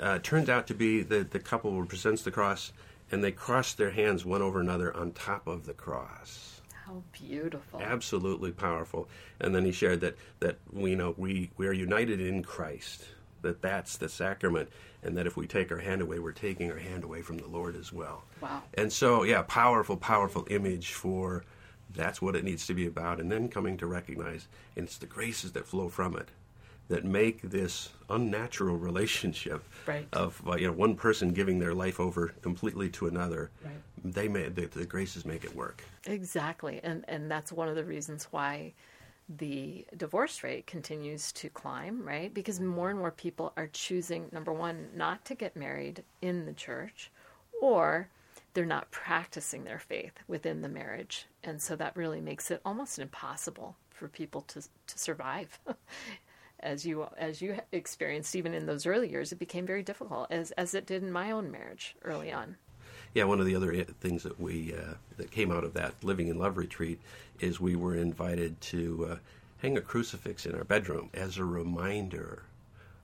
[0.00, 2.72] uh, turns out to be that the couple presents the cross
[3.10, 6.60] and they crossed their hands one over another on top of the cross.
[6.84, 7.80] How beautiful!
[7.80, 9.08] Absolutely powerful.
[9.40, 13.06] And then he shared that that we know we we are united in Christ.
[13.42, 14.68] That that's the sacrament,
[15.02, 17.48] and that if we take our hand away, we're taking our hand away from the
[17.48, 18.22] Lord as well.
[18.40, 18.62] Wow!
[18.74, 21.44] And so, yeah, powerful, powerful image for
[21.94, 23.20] that's what it needs to be about.
[23.20, 26.28] And then coming to recognize, and it's the graces that flow from it
[26.88, 30.06] that make this unnatural relationship right.
[30.12, 33.50] of uh, you know one person giving their life over completely to another.
[33.64, 33.74] Right.
[34.04, 35.82] They may the, the graces make it work.
[36.06, 38.72] Exactly, and and that's one of the reasons why
[39.28, 42.32] the divorce rate continues to climb, right?
[42.32, 46.52] Because more and more people are choosing number one not to get married in the
[46.52, 47.10] church,
[47.60, 48.08] or
[48.54, 53.00] they're not practicing their faith within the marriage, and so that really makes it almost
[53.00, 55.58] impossible for people to to survive
[56.60, 60.50] as you as you experienced even in those early years, it became very difficult, as
[60.52, 62.56] as it did in my own marriage early on.
[63.14, 66.28] Yeah, one of the other things that we uh, that came out of that living
[66.28, 67.00] in love retreat
[67.40, 69.16] is we were invited to uh,
[69.58, 72.42] hang a crucifix in our bedroom as a reminder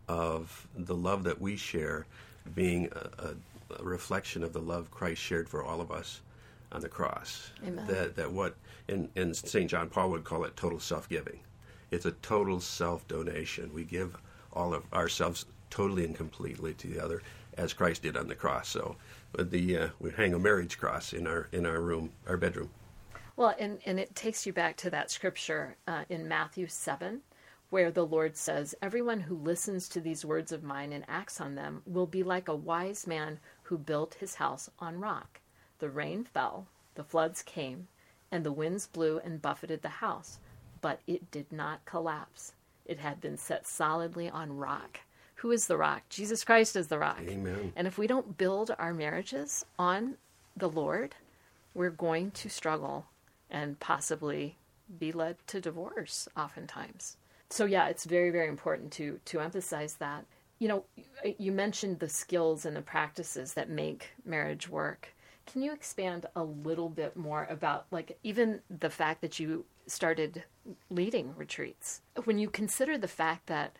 [0.08, 2.06] of the love that we share,
[2.54, 3.34] being a, a,
[3.80, 6.20] a reflection of the love Christ shared for all of us
[6.72, 7.50] on the cross.
[7.66, 7.86] Amen.
[7.86, 8.56] That that what
[8.88, 9.70] and St.
[9.70, 11.40] John Paul would call it total self giving.
[11.92, 13.72] It's a total self donation.
[13.72, 14.16] We give
[14.52, 17.22] all of ourselves totally and completely to the other,
[17.56, 18.68] as Christ did on the cross.
[18.68, 18.96] So,
[19.38, 22.70] the uh, we hang a marriage cross in our in our room, our bedroom.
[23.36, 27.22] Well, and, and it takes you back to that scripture uh, in Matthew 7,
[27.70, 31.54] where the Lord says, Everyone who listens to these words of mine and acts on
[31.54, 35.40] them will be like a wise man who built his house on rock.
[35.78, 37.88] The rain fell, the floods came,
[38.30, 40.38] and the winds blew and buffeted the house,
[40.82, 42.52] but it did not collapse.
[42.84, 45.00] It had been set solidly on rock.
[45.36, 46.02] Who is the rock?
[46.10, 47.22] Jesus Christ is the rock.
[47.26, 47.72] Amen.
[47.74, 50.16] And if we don't build our marriages on
[50.56, 51.14] the Lord,
[51.74, 53.06] we're going to struggle
[53.50, 54.56] and possibly
[54.98, 57.16] be led to divorce oftentimes.
[57.50, 60.24] So yeah, it's very very important to to emphasize that.
[60.58, 60.84] You know,
[61.38, 65.12] you mentioned the skills and the practices that make marriage work.
[65.46, 70.44] Can you expand a little bit more about like even the fact that you started
[70.90, 72.00] leading retreats?
[72.24, 73.76] When you consider the fact that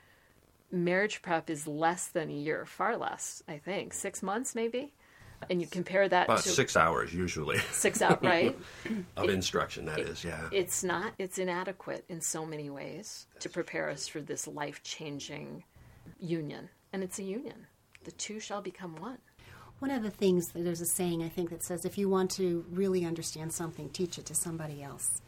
[0.70, 4.92] marriage prep is less than a year, far less, I think, 6 months maybe
[5.50, 8.56] and you compare that About to six hours usually six out right
[9.16, 9.86] of instruction.
[9.86, 10.48] That is, yeah.
[10.52, 15.64] it's not it's inadequate in so many ways to prepare us for this life-changing
[16.20, 17.66] union and it's a union
[18.04, 19.18] the two shall become one
[19.78, 22.30] One of the things that there's a saying I think that says if you want
[22.32, 25.20] to really understand something, teach it to somebody else.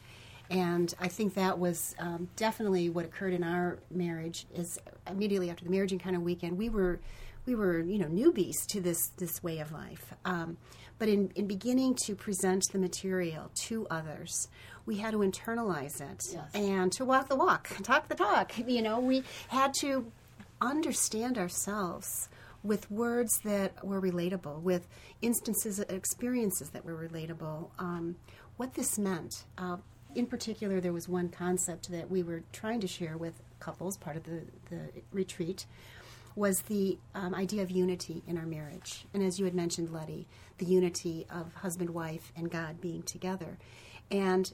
[0.50, 4.46] And I think that was um, definitely what occurred in our marriage.
[4.54, 4.78] Is
[5.10, 7.00] immediately after the marriage encounter weekend, we were
[7.46, 10.12] we were you know newbies to this this way of life.
[10.24, 10.56] Um,
[10.98, 14.48] but in, in beginning to present the material to others,
[14.86, 16.50] we had to internalize it Yes.
[16.54, 18.52] and to walk the walk, talk the talk.
[18.58, 20.10] You know, we had to
[20.60, 22.28] understand ourselves
[22.62, 24.86] with words that were relatable, with
[25.20, 28.16] instances, experiences that were relatable, um,
[28.56, 29.44] what this meant.
[29.58, 29.76] Uh,
[30.14, 34.16] in particular, there was one concept that we were trying to share with couples, part
[34.16, 34.80] of the, the
[35.12, 35.66] retreat,
[36.36, 39.06] was the um, idea of unity in our marriage.
[39.14, 40.26] And as you had mentioned, Letty,
[40.58, 43.58] the unity of husband, wife, and God being together.
[44.10, 44.52] And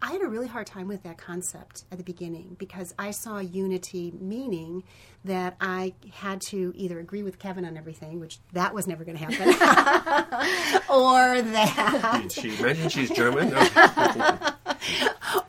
[0.00, 3.38] I had a really hard time with that concept at the beginning because I saw
[3.38, 4.82] unity meaning
[5.24, 9.16] that I had to either agree with Kevin on everything, which that was never going
[9.16, 9.48] to happen,
[10.90, 12.50] or that, She
[12.88, 13.50] she's German.
[13.50, 14.38] No.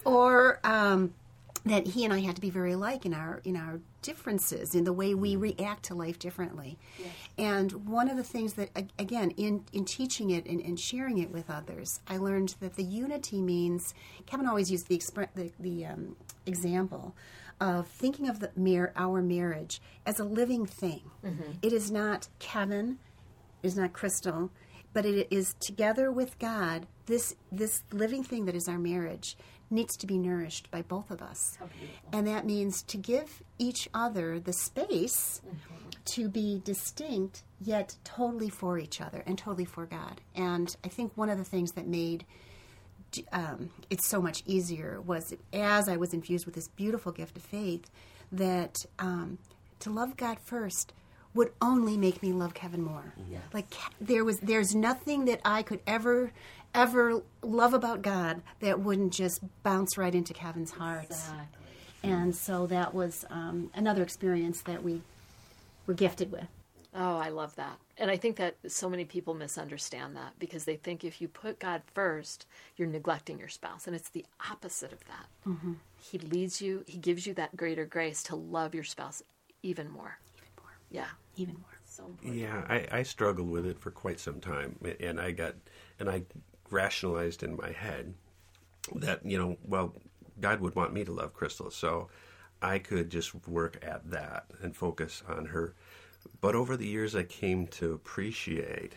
[0.06, 1.14] or um,
[1.66, 4.84] that he and I had to be very alike in our in our differences in
[4.84, 6.78] the way we react to life differently.
[7.38, 11.32] And one of the things that again in in teaching it and, and sharing it
[11.32, 13.94] with others, I learned that the unity means
[14.26, 17.16] Kevin always used the expre- the, the um, example
[17.62, 21.02] of thinking of the mar- our marriage as a living thing.
[21.62, 23.00] It is not Kevin
[23.64, 24.52] it is not crystal,
[24.92, 26.86] but it is together with God.
[27.06, 29.38] This this living thing that is our marriage
[29.74, 31.58] needs to be nourished by both of us,
[32.14, 35.42] and that means to give each other the space
[36.06, 40.22] to be distinct yet totally for each other and totally for God.
[40.36, 42.26] And I think one of the things that made
[43.32, 47.44] um, it's so much easier was as I was infused with this beautiful gift of
[47.44, 47.90] faith
[48.32, 49.38] that um,
[49.82, 50.94] to love God first
[51.36, 53.14] would only make me love Kevin more.
[53.54, 53.68] Like
[54.02, 56.32] there was, there's nothing that I could ever,
[56.74, 61.14] ever love about God that wouldn't just bounce right into Kevin's heart.
[62.04, 65.02] And so that was um, another experience that we
[65.88, 66.48] were gifted with.
[66.96, 67.80] Oh, I love that.
[67.98, 71.60] And I think that so many people misunderstand that because they think if you put
[71.60, 73.88] God first, you're neglecting your spouse.
[73.88, 75.56] And it's the opposite of that.
[76.00, 79.24] He leads you, He gives you that greater grace to love your spouse
[79.64, 80.20] even more.
[80.36, 80.72] Even more.
[80.92, 81.08] Yeah.
[81.38, 81.80] Even more.
[81.86, 82.36] So important.
[82.36, 85.54] Yeah, I, I struggled with it for quite some time, and I got
[86.00, 86.24] and I
[86.74, 88.14] rationalized in my head
[88.96, 89.96] that you know, well,
[90.42, 92.10] God would want me to love Crystal, so
[92.62, 95.76] I could just work at that and focus on her.
[96.42, 98.94] But over the years, I came to appreciate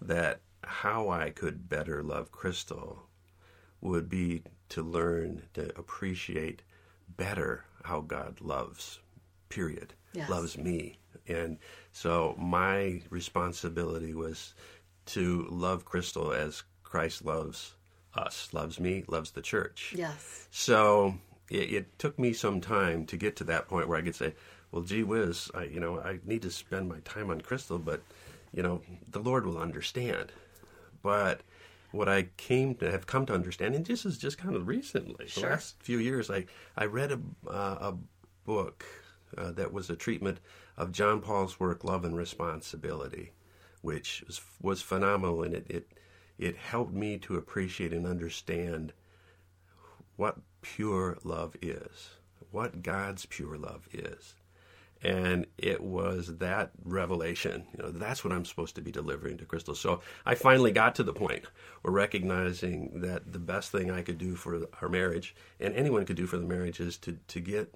[0.00, 3.02] that how I could better love Crystal
[3.80, 6.62] would be to learn to appreciate
[7.16, 9.00] better how God loves,
[9.48, 9.94] period.
[10.12, 10.28] Yes.
[10.28, 10.98] Loves me.
[11.28, 11.58] And
[11.92, 14.54] so my responsibility was
[15.06, 17.74] to love Crystal as Christ loves
[18.14, 19.94] us, loves me, loves the church.
[19.96, 20.48] Yes.
[20.50, 21.14] So
[21.48, 24.34] it, it took me some time to get to that point where I could say,
[24.72, 28.02] well, gee whiz, I, you know, I need to spend my time on Crystal, but,
[28.52, 30.32] you know, the Lord will understand.
[31.02, 31.42] But
[31.92, 35.28] what I came to have come to understand, and this is just kind of recently,
[35.28, 35.44] Sure.
[35.44, 37.94] the last few years, I, I read a, uh, a
[38.44, 38.84] book
[39.38, 40.38] uh, that was a treatment
[40.76, 43.32] of John Paul's work, Love and Responsibility,
[43.82, 45.88] which was, was phenomenal, and it, it,
[46.40, 48.94] it helped me to appreciate and understand
[50.16, 52.10] what pure love is,
[52.50, 54.34] what God's pure love is.
[55.02, 59.44] And it was that revelation, you know, that's what I'm supposed to be delivering to
[59.44, 59.74] Crystal.
[59.74, 61.44] So I finally got to the point
[61.82, 66.16] where recognizing that the best thing I could do for our marriage, and anyone could
[66.16, 67.74] do for the marriage, is to, to get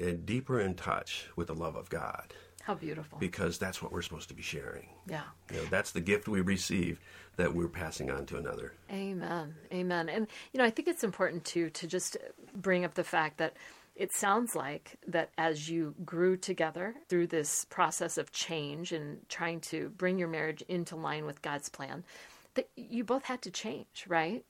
[0.00, 2.32] uh, deeper in touch with the love of God,
[2.68, 3.18] How beautiful.
[3.18, 4.88] because that's what we're supposed to be sharing.
[5.06, 5.22] yeah.
[5.50, 7.00] You know, that's the gift we receive
[7.36, 8.74] that we're passing on to another.
[8.92, 9.54] Amen.
[9.72, 10.10] Amen.
[10.10, 12.18] And you know, I think it's important too to just
[12.54, 13.54] bring up the fact that
[13.96, 19.60] it sounds like that as you grew together through this process of change and trying
[19.62, 22.04] to bring your marriage into line with God's plan,
[22.52, 24.44] that you both had to change, right?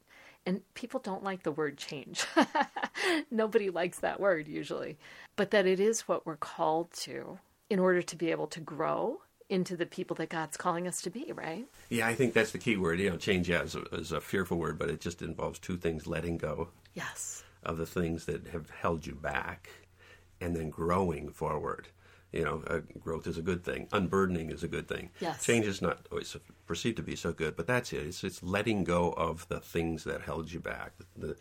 [0.44, 2.26] And people don't like the word change.
[3.30, 4.98] Nobody likes that word usually.
[5.36, 7.38] But that it is what we're called to
[7.70, 11.10] in order to be able to grow into the people that God's calling us to
[11.10, 11.66] be, right?
[11.88, 13.00] Yeah, I think that's the key word.
[13.00, 15.76] You know, change yeah, is, a, is a fearful word, but it just involves two
[15.76, 17.44] things letting go Yes.
[17.62, 19.70] of the things that have held you back
[20.40, 21.88] and then growing forward.
[22.32, 23.88] You know, uh, growth is a good thing.
[23.90, 25.08] Unburdening is a good thing.
[25.18, 25.42] Yes.
[25.46, 28.06] Change is not always perceived to be so good, but that's it.
[28.06, 30.92] It's, it's letting go of the things that held you back.
[31.16, 31.36] The,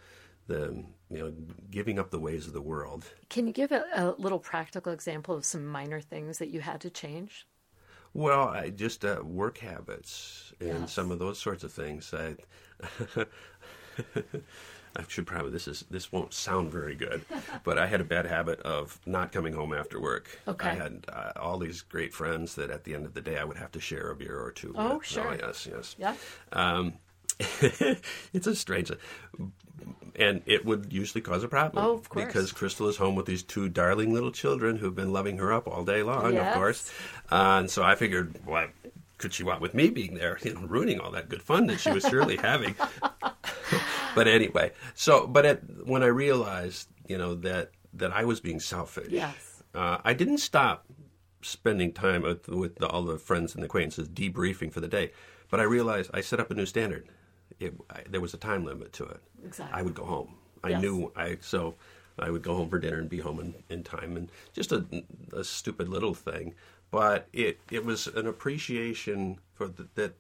[0.47, 1.33] the you know,
[1.71, 3.05] giving up the ways of the world.
[3.29, 6.81] Can you give a, a little practical example of some minor things that you had
[6.81, 7.47] to change?
[8.13, 10.93] Well, I, just uh, work habits and Yes.
[10.93, 12.13] some of those sorts of things.
[12.13, 12.35] I,
[14.95, 17.23] I should probably this is this won't sound very good,
[17.63, 20.39] but I had a bad habit of not coming home after work.
[20.47, 20.69] Okay.
[20.69, 23.43] I had uh, all these great friends that at the end of the day I
[23.43, 24.73] would have to share a beer or two.
[24.75, 25.05] Oh, with.
[25.05, 25.27] sure.
[25.27, 25.95] Oh, yes, yes.
[25.99, 26.15] Yeah.
[26.51, 26.93] Um,
[28.33, 28.91] it's a strange,
[30.15, 31.83] and it would usually cause a problem.
[31.85, 32.25] Oh, of course.
[32.25, 35.67] Because Crystal is home with these two darling little children who've been loving her up
[35.67, 36.47] all day long, Yes.
[36.47, 36.91] of course.
[37.31, 38.71] Uh, and so I figured, what
[39.19, 41.79] could she want with me being there, you know, ruining all that good fun that
[41.79, 42.75] she was surely having?
[44.15, 48.59] but anyway, so but at, when I realized, you know, that that I was being
[48.59, 49.63] selfish, Yes.
[49.73, 50.85] uh, I didn't stop
[51.41, 55.11] spending time with, with all the friends and acquaintances debriefing for the day.
[55.49, 57.07] But I realized I set up a new standard.
[57.59, 59.21] It, I, there was a time limit to it.
[59.45, 59.79] Exactly.
[59.79, 60.35] I would go home.
[60.63, 60.81] I Yes.
[60.81, 61.75] knew I so
[62.19, 64.85] I would go home for dinner and be home in, in time, and just a,
[65.33, 66.55] a stupid little thing.
[66.91, 70.13] But it it was an appreciation for the, that.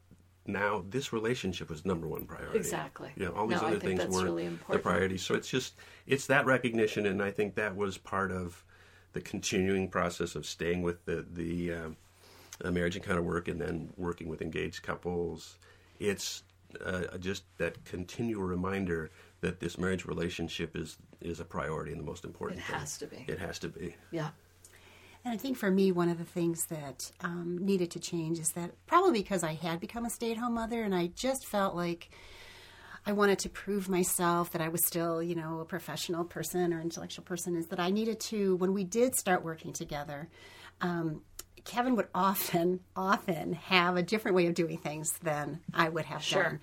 [0.49, 2.59] Now this relationship was number one priority.
[2.59, 3.11] Exactly.
[3.17, 5.17] Yeah, all these No, other things weren't really the priority.
[5.17, 8.63] So it's just it's that recognition, and I think that was part of
[9.11, 11.97] the continuing process of staying with the the um,
[12.63, 15.57] marriage encounter work, and then working with engaged couples.
[15.99, 16.43] It's
[16.83, 22.05] uh, just that continual reminder that this marriage relationship is is a priority and the
[22.05, 22.59] most important.
[22.59, 22.79] It thing.
[22.79, 23.25] has to be.
[23.27, 23.95] It has to be.
[24.11, 24.29] Yeah.
[25.25, 28.49] And I think for me, one of the things that um, needed to change is
[28.51, 31.75] that probably because I had become a stay at home mother and I just felt
[31.75, 32.09] like
[33.05, 36.81] I wanted to prove myself that I was still, you know, a professional person or
[36.81, 40.29] intellectual person, is that I needed to, when we did start working together,
[40.81, 41.21] um,
[41.67, 46.23] Kevin would often, often have a different way of doing things than I would have
[46.23, 46.43] Sure.
[46.43, 46.59] done.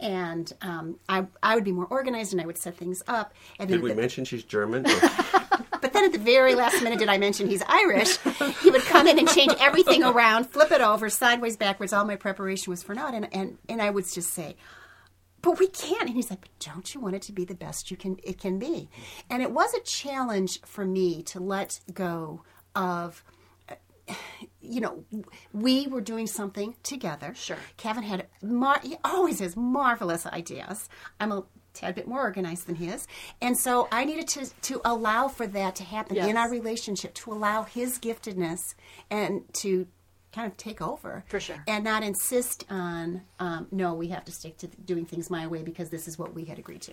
[0.00, 3.34] And um, I, I would be more organized and I would set things up.
[3.58, 4.82] And Did then we the- mention she's German?
[5.80, 8.16] but then at the very last minute, did I mention he's Irish?
[8.62, 11.92] He would come in and change everything around, flip it over, sideways, backwards.
[11.92, 13.12] All my preparation was for naught.
[13.14, 14.56] And, and, and I would just say,
[15.42, 16.06] but we can't.
[16.06, 18.40] And he's like, but don't you want it to be the best you can it
[18.40, 18.88] can be?
[19.30, 22.42] And it was a challenge for me to let go
[22.74, 23.22] of
[24.60, 25.04] you know,
[25.52, 27.34] we were doing something together.
[27.34, 27.56] Sure.
[27.76, 30.88] Kevin had, mar- he always has marvelous ideas.
[31.20, 33.06] I'm a tad bit more organized than his.
[33.40, 37.32] And so I needed to, to allow for that to happen in our relationship, to
[37.32, 38.74] allow his giftedness
[39.10, 39.86] and to
[40.32, 41.24] kind of take over.
[41.28, 41.62] For sure.
[41.66, 45.62] And not insist on, um, no, we have to stick to doing things my way
[45.62, 46.92] because this is what we had agreed to.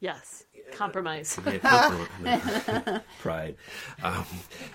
[0.00, 0.44] Yes.
[0.72, 1.38] Compromise.
[3.20, 3.56] Pride.
[4.02, 4.24] Um,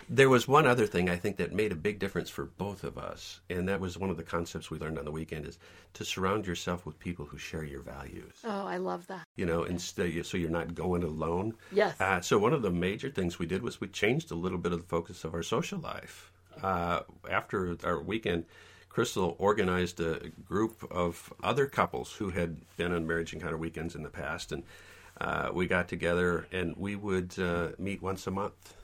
[0.10, 2.98] there was one other thing I think that made a big difference for both of
[2.98, 5.60] us, and that was one of the concepts we learned on the weekend: is
[5.94, 8.34] to surround yourself with people who share your values.
[8.44, 9.26] Oh, I love that.
[9.36, 11.56] You know, instead, so you're not going alone.
[11.72, 12.00] Yes.
[12.00, 14.72] Uh, so one of the major things we did was we changed a little bit
[14.72, 16.32] of the focus of our social life.
[16.62, 18.46] Uh, after our weekend,
[18.90, 24.04] Crystal organized a group of other couples who had been on marriage encounter weekends in
[24.04, 24.64] the past, and
[25.22, 28.76] uh, we got together and we would uh, meet once a month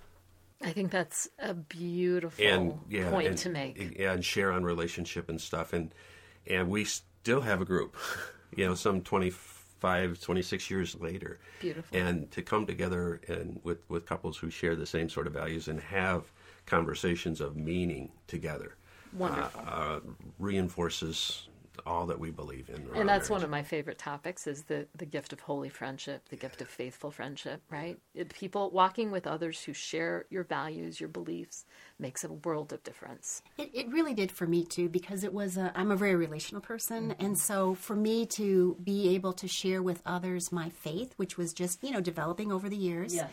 [0.62, 3.98] I think that's a beautiful and yeah, point and, to make.
[4.00, 5.94] Yeah, and share on relationship and stuff, and
[6.48, 7.96] and we still have a group,
[8.56, 11.40] you know, some 25, 26 years later.
[11.60, 11.98] Beautiful.
[11.98, 15.68] And to come together and with with couples who share the same sort of values
[15.68, 16.32] and have
[16.66, 18.76] conversations of meaning together,
[19.14, 19.62] Wonderful.
[19.62, 20.00] uh, uh,
[20.40, 21.48] reinforces
[21.86, 22.76] all that we believe in.
[22.96, 23.30] and that's marriage.
[23.30, 26.68] one of my favorite topics is the, the gift of holy friendship the gift of
[26.68, 31.66] faithful friendship right it, people walking with others who share your values your beliefs
[32.00, 35.58] makes a world of difference It, it really did for me too because it was
[35.58, 37.26] a, I'm a very relational person mm-hmm.
[37.26, 41.54] and so for me to be able to share with others my faith which was
[41.54, 43.30] just you know developing over the years Yes.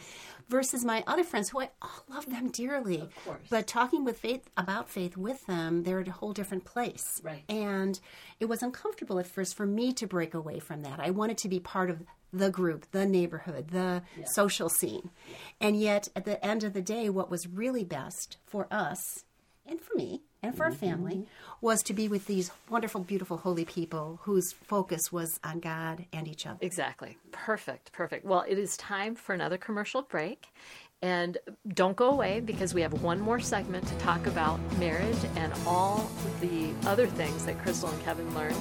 [0.48, 3.40] Versus my other friends who I all love them dearly of course.
[3.50, 7.44] but talking with faith about faith with them they're at a whole different place Right.
[7.48, 7.98] and
[8.40, 11.48] it was uncomfortable at first for me to break away from that I wanted to
[11.48, 12.02] be part of
[12.34, 15.10] the group, the neighborhood, the social scene.
[15.60, 19.24] And yet, at the end of the day, what was really best for us
[19.66, 21.26] and for me and for a family
[21.60, 26.26] was to be with these wonderful, beautiful, holy people whose focus was on God and
[26.26, 26.58] each other.
[26.60, 27.16] Exactly.
[27.30, 27.92] Perfect.
[27.92, 28.24] Perfect.
[28.24, 30.48] Well, it is time for another commercial break.
[31.00, 31.38] And
[31.74, 36.08] don't go away because we have one more segment to talk about marriage and all
[36.40, 38.60] the other things that Crystal and Kevin learned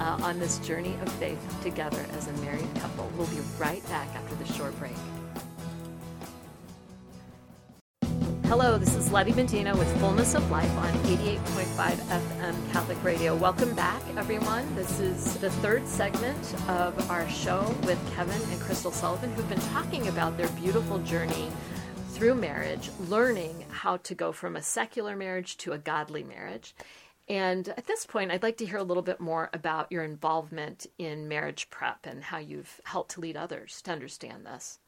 [0.00, 3.10] uh, on this journey of faith together as a married couple.
[3.16, 4.92] We'll be right back after the short break.
[8.48, 13.34] Hello, this is Letty Medina with Fullness of Life on 88.5 FM Catholic Radio.
[13.34, 14.72] Welcome back, everyone.
[14.76, 19.58] This is the third segment of our show with Kevin and Crystal Sullivan, who've been
[19.72, 21.50] talking about their beautiful journey
[22.10, 26.76] through marriage, learning how to go from a secular marriage to a godly marriage.
[27.28, 30.86] And at this point, I'd like to hear a little bit more about your involvement
[30.98, 34.78] in marriage prep and how you've helped to lead others to understand this.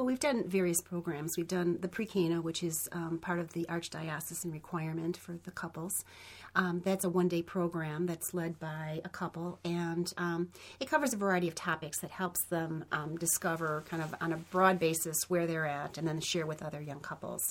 [0.00, 1.32] Well, we've done various programs.
[1.36, 5.92] We've done the pre-Cana, which is um, part of the Archdiocesan requirement for the couples.
[6.54, 10.48] Um, that's a one-day program that's led by a couple, and um,
[10.80, 14.38] it covers a variety of topics that helps them um, discover, kind of on a
[14.38, 17.42] broad basis, where they're at, and then share with other young couples.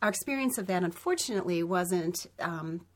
[0.00, 2.86] Our experience of that, unfortunately, wasn't um,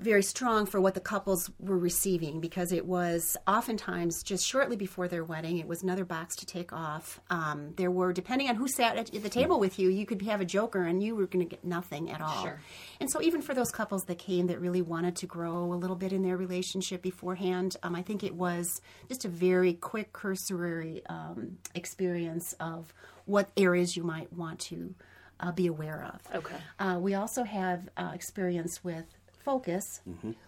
[0.00, 5.08] very strong for what the couples were receiving because it was oftentimes just shortly before
[5.08, 5.58] their wedding.
[5.58, 7.20] It was another box to take off.
[7.30, 10.40] Um, there were, depending on who sat at the table with you, you could have
[10.40, 12.42] a joker and you were going to get nothing at all.
[12.42, 12.60] Sure.
[13.00, 15.96] And so, even for those couples that came that really wanted to grow a little
[15.96, 21.02] bit in their relationship beforehand, um, I think it was just a very quick, cursory
[21.06, 22.94] um, experience of
[23.24, 24.94] what areas you might want to
[25.40, 26.36] uh, be aware of.
[26.36, 26.56] Okay.
[26.78, 29.04] Uh, we also have uh, experience with
[29.48, 30.00] FOCCUS,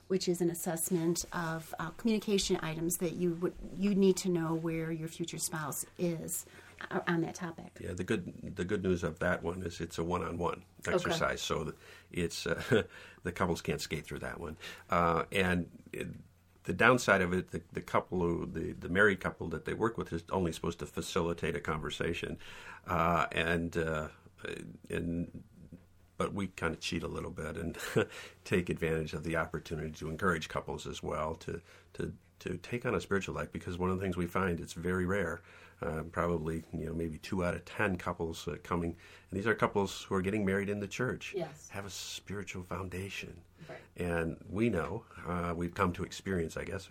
[0.09, 4.55] which is an assessment of uh, communication items that you would you need to know
[4.55, 6.45] where your future spouse is
[6.91, 7.79] uh, on that topic.
[7.81, 10.65] Yeah, the good the good news of that one is it's a one on one
[10.87, 11.73] exercise, so
[12.13, 12.83] it's uh,
[13.23, 14.57] the couples can't skate through that one,
[14.91, 15.67] uh, and.
[15.93, 16.09] It,
[16.65, 19.97] the downside of it, the, the couple who, the, the married couple that they work
[19.97, 22.37] with is only supposed to facilitate a conversation,
[22.87, 24.09] uh, and uh,
[24.91, 25.43] and
[26.21, 27.79] but we kind of cheat a little bit and
[28.45, 31.63] take advantage of the opportunity to encourage couples as well to
[31.95, 34.75] to to take on a spiritual life because one of the things we find it's
[34.75, 35.41] very rare.
[35.81, 38.95] Uh, probably you know maybe two out of ten couples uh, coming,
[39.31, 41.33] and these are couples who are getting married in the church.
[41.35, 41.71] Yes.
[41.71, 43.79] have a spiritual foundation, Right.
[43.97, 46.57] and we know uh, we've come to experience.
[46.57, 46.89] I guess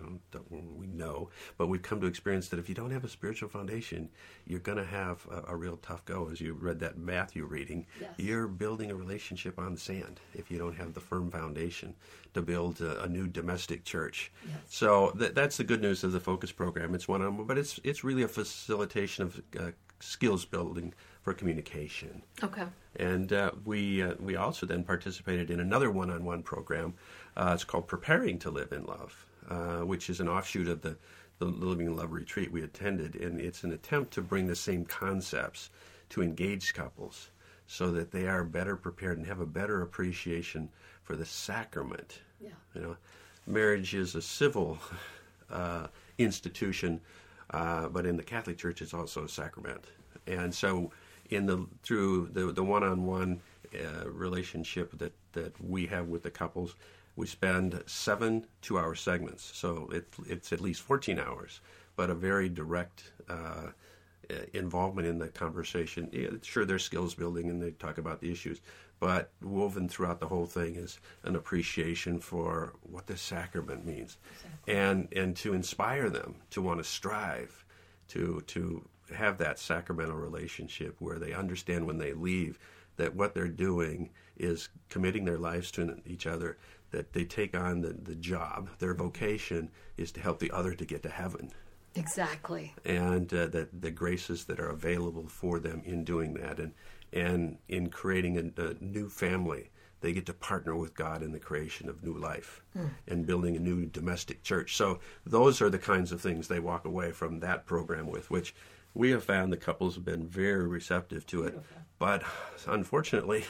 [0.50, 4.10] we know, but we've come to experience that if you don't have a spiritual foundation,
[4.46, 6.30] you're going to have a, a real tough go.
[6.32, 8.12] As you read that Matthew reading, Yes.
[8.18, 11.96] you're building a relationship on sand if you don't have the firm foundation
[12.34, 14.32] to build a, a new domestic church.
[14.70, 16.94] So th- that's the good news of the FOCCUS program.
[16.96, 21.34] It's one on one, but it's it's really a facilitation of uh, skills building for
[21.34, 22.22] communication.
[22.44, 22.66] Okay.
[22.96, 26.94] And uh, we uh, we also then participated in another one-on-one program.
[27.36, 30.98] Uh, it's called Preparing to Live in Love, uh, which is an offshoot of the
[31.40, 34.84] the Living in Love retreat we attended, and it's an attempt to bring the same
[34.86, 35.70] concepts
[36.10, 37.30] to engaged couples,
[37.66, 40.70] so that they are better prepared and have a better appreciation
[41.04, 42.20] for the sacrament.
[42.42, 42.50] Yeah.
[42.74, 42.98] You know,
[43.48, 44.80] marriage is a civil
[45.50, 47.00] uh, institution,
[47.52, 49.86] uh, but in the Catholic Church, it's also a sacrament.
[50.28, 50.92] And so,
[51.30, 53.42] in the through the the one-on-one
[53.74, 56.76] uh, relationship that that we have with the couples,
[57.16, 59.52] we spend seven two-hour segments.
[59.54, 61.62] So it, it's at least fourteen hours,
[61.96, 63.12] but a very direct.
[63.30, 63.72] Uh,
[64.32, 66.10] uh, involvement in the conversation.
[66.12, 68.62] Yeah, sure, there's skills building and they talk about the issues,
[69.00, 74.18] but woven throughout the whole thing is an appreciation for what the sacrament means,
[74.68, 77.66] and and to inspire them to want to strive
[78.10, 82.60] to to have that sacramental relationship where they understand when they leave
[82.98, 86.58] that what they're doing is committing their lives to each other
[86.92, 90.86] that they take on the, the job their vocation is to help the other to
[90.86, 91.52] get to heaven
[91.96, 92.74] Exactly.
[92.86, 96.74] and uh, that the graces that are available for them in doing that and
[97.12, 99.70] and in creating a, a new family
[100.02, 102.62] they get to partner with God in the creation of new life
[103.08, 104.78] and building a new domestic church.
[104.78, 108.56] So those are the kinds of things they walk away from that program with, which
[108.94, 111.60] we have found the couples have been very receptive to it.
[112.00, 112.24] But
[112.68, 113.46] unfortunately,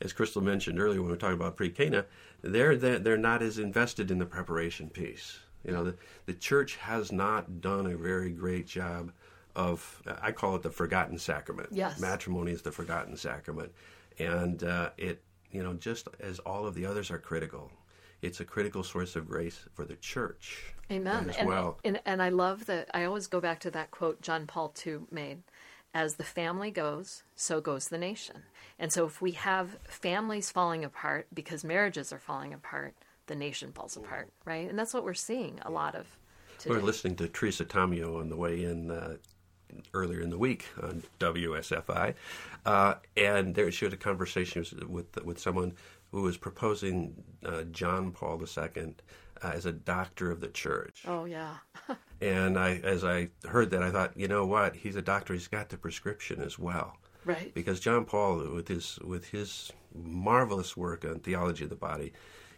[0.00, 2.04] as Crystal mentioned earlier when we were talking about pre-Cana,
[2.42, 5.38] they're, they're they're not as invested in the preparation piece.
[5.64, 5.94] You know, the,
[6.26, 9.12] the church has not done a very great job
[9.56, 11.70] of, I call it the forgotten sacrament.
[11.72, 11.98] Yes.
[11.98, 13.72] Matrimony is the forgotten sacrament.
[14.18, 17.72] And uh, it, you know, just as all of the others are critical,
[18.22, 20.74] it's a critical source of grace for the church.
[20.90, 21.30] Amen.
[21.30, 21.78] As and, well.
[21.84, 22.88] and and I love that.
[22.94, 25.42] I always go back to that quote John Paul II made:
[25.92, 28.42] "As the family goes, so goes the nation."
[28.78, 32.94] And so, if we have families falling apart because marriages are falling apart,
[33.26, 34.68] the nation falls apart, right?
[34.68, 36.06] And that's what we're seeing a lot of
[36.58, 36.70] today.
[36.70, 36.74] We today.
[36.74, 39.16] were listening to Teresa Tomeo on the way in uh,
[39.92, 42.14] earlier in the week on WSFI,
[42.64, 45.74] uh, and there she had a conversation with with someone
[46.12, 48.94] who was proposing uh, John Paul II
[49.42, 51.02] uh, as a doctor of the church.
[51.06, 51.54] Oh yeah,
[52.20, 54.74] And I, as I heard that, I thought, you know what?
[54.76, 55.34] He's a doctor.
[55.34, 56.96] He's got the prescription as well.
[57.24, 57.52] right.
[57.54, 62.12] Because John Paul, with his with his marvelous work on theology of the body,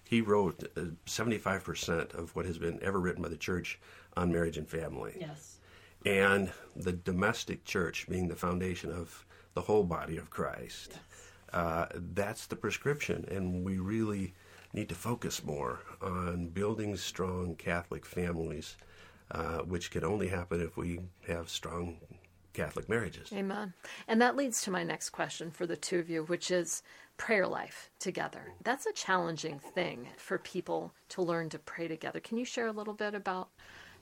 [0.04, 0.62] he wrote
[1.06, 3.78] seventy five percent of what has been ever written by the church
[4.16, 5.16] on marriage and family.
[5.20, 5.58] Yes.
[6.06, 10.98] And the domestic church being the foundation of the whole body of Christ.
[11.52, 14.34] Uh, that's the prescription, and we really
[14.78, 18.76] need to focus more on building strong Catholic families,
[19.32, 21.96] uh, which can only happen if we have strong
[22.52, 23.32] Catholic marriages.
[23.32, 23.74] Amen.
[24.06, 26.82] And that leads to my next question for the two of you, which is
[27.16, 28.52] prayer life together.
[28.62, 32.20] That's a challenging thing for people to learn to pray together.
[32.20, 33.48] Can you share a little bit about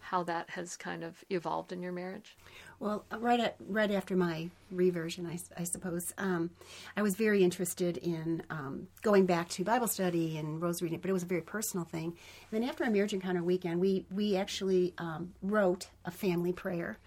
[0.01, 2.37] how that has kind of evolved in your marriage?
[2.79, 6.51] Well, right at, right after my reversion, I suppose, um,
[6.97, 11.13] I was very interested in um, going back to Bible study and rosary, but it
[11.13, 12.17] was a very personal thing.
[12.51, 16.99] And then after our marriage encounter weekend, we we actually um, wrote a family prayer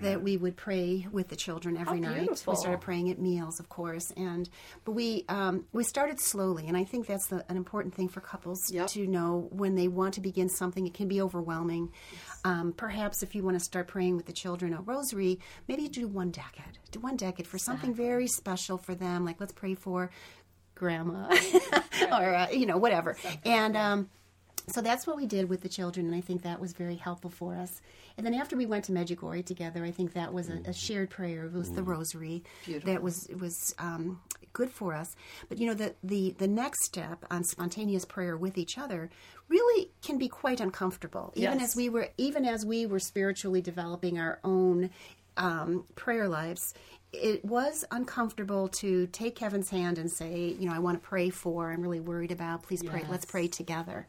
[0.00, 2.20] that we would pray with the children every night.
[2.20, 2.52] beautiful.
[2.54, 4.48] We started praying at meals, of course, and
[4.84, 8.20] but we um, we started slowly, and I think that's the, an important thing for
[8.20, 8.86] couples Yep.
[8.90, 10.86] to know when they want to begin something.
[10.86, 11.90] It can be overwhelming.
[12.44, 15.17] Um, perhaps if you want to start praying with the children a rosary,
[15.66, 16.78] maybe do one decade.
[16.90, 19.24] Do one decade for something very special for them.
[19.24, 20.10] Like let's pray for
[20.74, 21.28] grandma,
[22.12, 23.16] or uh, you know whatever.
[23.44, 24.08] And um,
[24.70, 27.30] so that's what we did with the children, and I think that was very helpful
[27.30, 27.80] for us.
[28.16, 31.10] And then after we went to Medjugorje together, I think that was a, a shared
[31.10, 31.46] prayer.
[31.46, 32.92] It was the Rosary Beautiful.
[32.92, 34.20] that was was um,
[34.52, 35.14] good for us.
[35.48, 39.10] But you know the, the the next step on spontaneous prayer with each other
[39.48, 41.32] really can be quite uncomfortable.
[41.36, 41.70] Even Yes.
[41.70, 44.90] as we were even as we were spiritually developing our own
[45.36, 46.74] um, prayer lives.
[47.10, 51.30] It was uncomfortable to take Kevin's hand and say, you know, I want to pray
[51.30, 51.70] for.
[51.72, 52.64] I'm really worried about.
[52.64, 53.02] Please pray.
[53.08, 54.06] Let's pray together.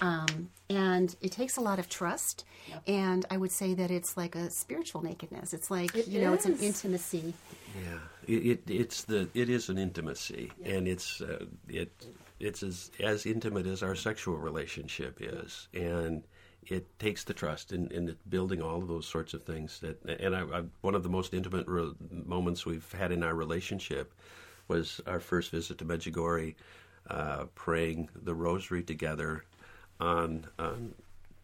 [0.00, 2.44] Um, and it takes a lot of trust.
[2.86, 5.52] And I would say that it's like a spiritual nakedness.
[5.54, 7.34] It's like It you know, it's an intimacy.
[7.76, 11.92] Yeah, it, it it's the it is an intimacy, and it's uh, it
[12.40, 16.24] it's as as intimate as our sexual relationship is, and
[16.66, 19.80] it takes the trust in, in building all of those sorts of things.
[19.80, 23.34] That and I, I, one of the most intimate re- moments we've had in our
[23.34, 24.14] relationship
[24.68, 26.54] was our first visit to Medjugorje,
[27.10, 29.44] uh, praying the Rosary together
[30.00, 30.94] on on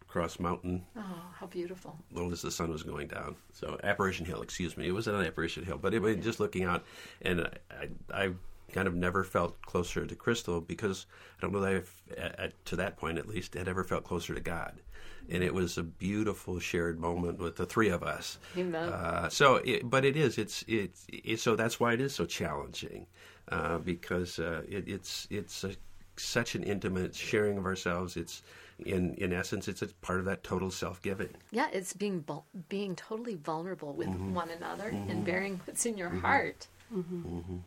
[0.07, 1.01] Cross Mountain Oh,
[1.39, 1.97] how beautiful.
[2.11, 3.35] well as the sun was going down.
[3.53, 6.83] So Apparition Hill, excuse me, it was on Apparition Hill, but was just looking out,
[7.21, 8.31] and I, I, I
[8.73, 11.05] kind of never felt closer to Crystal because
[11.37, 14.03] I don't know that I've, at, at, to that point at least, had ever felt
[14.03, 14.81] closer to God,
[15.29, 18.37] and it was a beautiful shared moment with the three of us.
[18.57, 18.89] Amen.
[18.89, 22.25] Uh, so, it, but it is, it's, it's, it, so that's why it is so
[22.25, 23.07] challenging,
[23.49, 25.71] uh, because uh, it, it's, it's a,
[26.17, 28.17] such an intimate sharing of ourselves.
[28.17, 28.41] It's,
[28.85, 31.29] in, in essence, it's a part of that total self giving.
[31.51, 34.33] Yeah, it's being vul- being totally vulnerable with Mm-hmm.
[34.33, 35.23] one another and mm-hmm.
[35.23, 36.19] bearing what's in your mm-hmm.
[36.19, 36.67] heart.
[36.93, 37.57] Mm-hmm.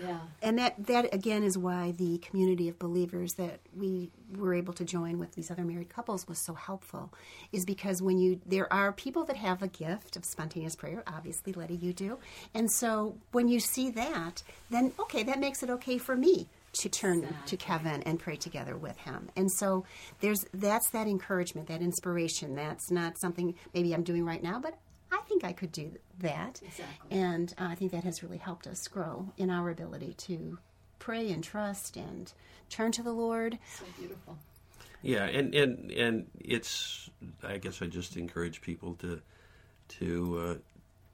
[0.00, 0.20] Yeah.
[0.40, 4.84] And that, that again is why the community of believers that we were able to
[4.84, 7.12] join with these other married couples was so helpful.
[7.52, 11.52] Is because when you there are people that have a gift of spontaneous prayer, obviously
[11.52, 12.18] Letty you do.
[12.54, 16.88] And so when you see that, then okay, that makes it okay for me to
[16.88, 19.30] turn to Kevin and pray together with him.
[19.36, 19.84] And so
[20.20, 22.54] there's that's that encouragement, that inspiration.
[22.54, 24.78] That's not something maybe I'm doing right now, but
[25.10, 26.60] I think I could do that.
[26.64, 27.18] Exactly.
[27.18, 30.58] And uh, I think that has really helped us grow in our ability to
[30.98, 32.32] pray and trust and
[32.70, 33.58] turn to the Lord.
[33.76, 34.38] So beautiful.
[35.02, 37.10] Yeah, and and and it's.
[37.42, 39.20] I guess I just encourage people to
[39.98, 40.54] to uh,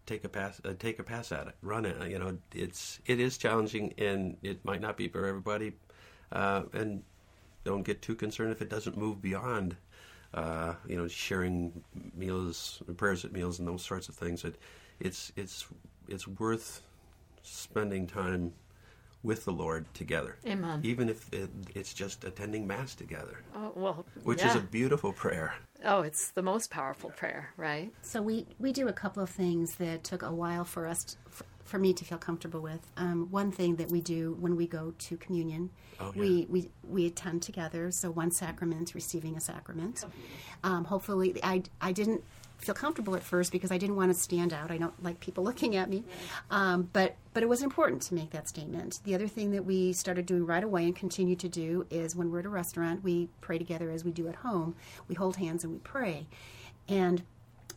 [0.08, 2.10] take a pass uh, take a pass at it, run it.
[2.10, 5.74] You know, it's it is challenging, and it might not be for everybody.
[6.32, 7.02] Uh, and
[7.64, 9.76] don't get too concerned if it doesn't move beyond.
[10.34, 11.82] Uh, you know, sharing
[12.14, 14.44] meals, prayers at meals, and those sorts of things.
[14.44, 14.56] It,
[15.00, 15.66] it's it's
[16.08, 16.82] it's worth
[17.42, 18.52] spending time
[19.22, 20.36] with the Lord together.
[20.46, 20.80] Amen.
[20.84, 23.42] Even if it, it's just attending Mass together.
[23.54, 24.50] Oh, well, which yeah.
[24.50, 25.54] is a beautiful prayer.
[25.84, 27.92] Oh, it's the most powerful prayer, right?
[28.02, 31.04] So we we do a couple of things that took a while for us.
[31.04, 32.80] To, for, for me to feel comfortable with.
[32.96, 35.68] Um, one thing that we do when we go to communion,
[36.00, 36.20] oh, yeah.
[36.20, 37.90] we, we we attend together.
[37.90, 40.04] So one sacrament, receiving a sacrament.
[40.64, 42.24] Um, hopefully, I I didn't
[42.58, 44.70] feel comfortable at first because I didn't want to stand out.
[44.70, 46.04] I don't like people looking at me,
[46.50, 49.00] um, but but it was important to make that statement.
[49.04, 52.30] The other thing that we started doing right away and continue to do is when
[52.30, 54.74] we're at a restaurant, we pray together as we do at home.
[55.08, 56.26] We hold hands and we pray,
[56.88, 57.22] and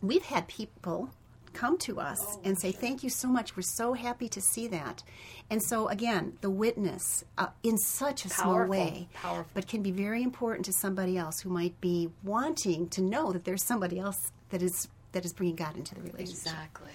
[0.00, 1.10] we've had people
[1.52, 3.56] come to us and say, Thank you so much.
[3.56, 5.02] We're so happy to see that.
[5.50, 8.54] And so, again, the witness uh, in such a Powerful.
[8.54, 9.50] small way, Powerful.
[9.54, 13.44] but can be very important to somebody else who might be wanting to know that
[13.44, 16.46] there's somebody else that is that is bringing God into the relationship.
[16.46, 16.92] Exactly.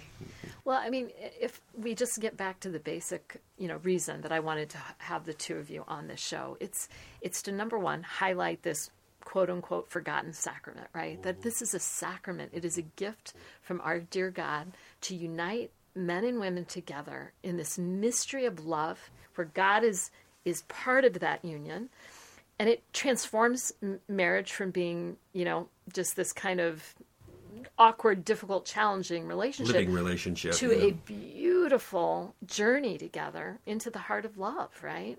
[0.65, 4.31] Well, I mean, if we just get back to the basic, you know, reason that
[4.31, 6.89] I wanted to have the two of you on this show, it's
[7.21, 8.89] it's to number one highlight this
[9.23, 11.21] quote unquote forgotten sacrament, right?
[11.23, 12.51] That this is a sacrament.
[12.53, 14.67] It is a gift from our dear God
[15.01, 20.11] to unite men and women together in this mystery of love where God is
[20.45, 21.89] is part of that union
[22.59, 26.95] and it transforms m- marriage from being, you know, just this kind of
[27.77, 30.53] awkward, difficult, challenging relationship Living relationship.
[30.53, 30.87] to yeah.
[30.87, 35.17] a beautiful journey together into the heart of love, right?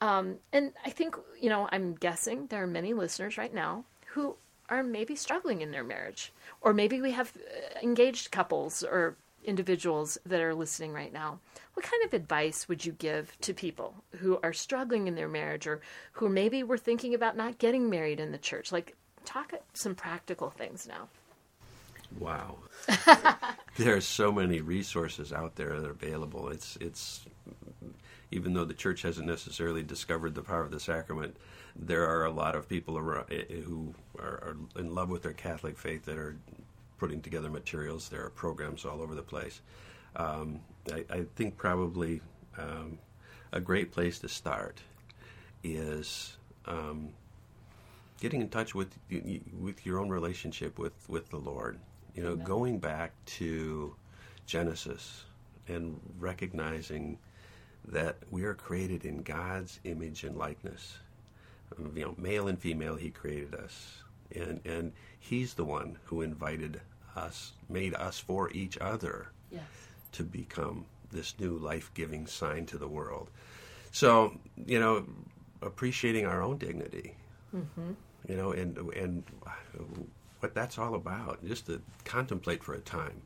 [0.00, 4.36] Um, and I think, you know, I'm guessing there are many listeners right now who
[4.68, 10.18] are maybe struggling in their marriage, or maybe we have uh, engaged couples or individuals
[10.26, 11.38] that are listening right now.
[11.72, 15.66] What kind of advice would you give to people who are struggling in their marriage
[15.66, 15.80] or
[16.12, 18.72] who maybe were thinking about not getting married in the church?
[18.72, 21.08] Like, talk some practical things now.
[22.18, 22.58] Wow.
[23.76, 26.48] there are so many resources out there that are available.
[26.48, 27.24] It's it's
[28.30, 31.36] even though the church hasn't necessarily discovered the power of the sacrament,
[31.74, 35.32] there are a lot of people around, eh, who are, are in love with their
[35.32, 36.36] Catholic faith that are
[36.98, 38.08] putting together materials.
[38.08, 39.60] There are programs all over the place.
[40.16, 40.60] Um,
[40.92, 42.20] I, I, think probably
[42.56, 42.98] um,
[43.52, 44.80] a great place to start
[45.62, 46.36] is
[46.66, 47.10] um,
[48.20, 48.98] getting in touch with
[49.58, 51.78] with your own relationship with, with the Lord.
[52.14, 52.44] You know, Amen.
[52.44, 53.94] going back to
[54.46, 55.24] Genesis
[55.68, 57.18] and recognizing
[57.86, 60.98] that we are created in God's image and likeness.
[61.94, 64.02] You know, male and female, He created us,
[64.34, 66.80] and and He's the one who invited
[67.14, 69.62] us, made us for each other, yes.
[70.12, 73.28] to become this new life-giving sign to the world.
[73.92, 75.04] So, you know,
[75.62, 77.14] appreciating our own dignity,
[77.54, 77.92] mm-hmm.
[78.28, 79.24] you know, and and
[80.40, 83.22] what that's all about, just to contemplate for a time.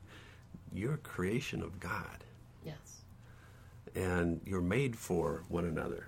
[0.72, 2.24] You're a creation of God.
[2.64, 3.02] Yes
[3.94, 6.06] and you're made for one another.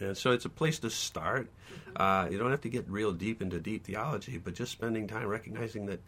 [0.00, 1.50] And so it's a place to start.
[1.94, 5.26] Uh, you don't have to get real deep into deep theology, but just spending time
[5.26, 6.00] recognizing that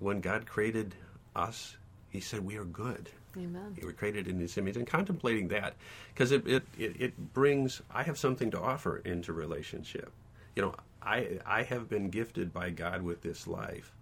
[0.00, 0.94] when God created
[1.34, 1.76] us,
[2.10, 3.08] He said we are good.
[3.36, 3.74] Amen.
[3.80, 5.74] We were created in His image, and contemplating that
[6.12, 7.80] because it, it, it, it brings.
[7.90, 10.12] I have something to offer into relationship.
[10.54, 10.74] You know,
[11.04, 13.92] I I have been gifted by God with this life,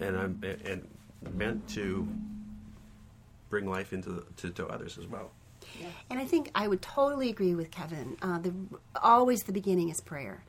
[0.00, 0.86] and I'm and
[1.34, 2.06] meant to
[3.48, 5.30] bring life into to, to others as well.
[5.80, 5.88] Yeah.
[6.10, 8.16] And I think I would totally agree with Kevin.
[8.22, 8.54] Uh, the,
[9.02, 10.44] always the beginning is prayer.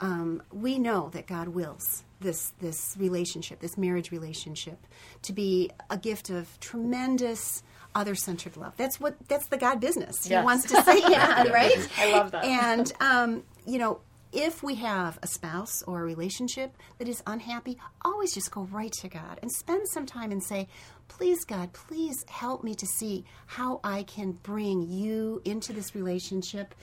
[0.00, 4.86] Um, we know that God wills this this relationship, this marriage relationship,
[5.22, 7.62] to be a gift of tremendous
[7.94, 8.72] other-centered love.
[8.76, 10.28] That's what that's the God business.
[10.28, 10.40] Yes.
[10.40, 11.88] He wants to say, yeah, right.
[11.98, 12.44] I love that.
[12.44, 14.00] And um, you know,
[14.32, 18.92] if we have a spouse or a relationship that is unhappy, always just go right
[18.92, 20.68] to God and spend some time and say,
[21.08, 26.74] Please, God, please help me to see how I can bring you into this relationship.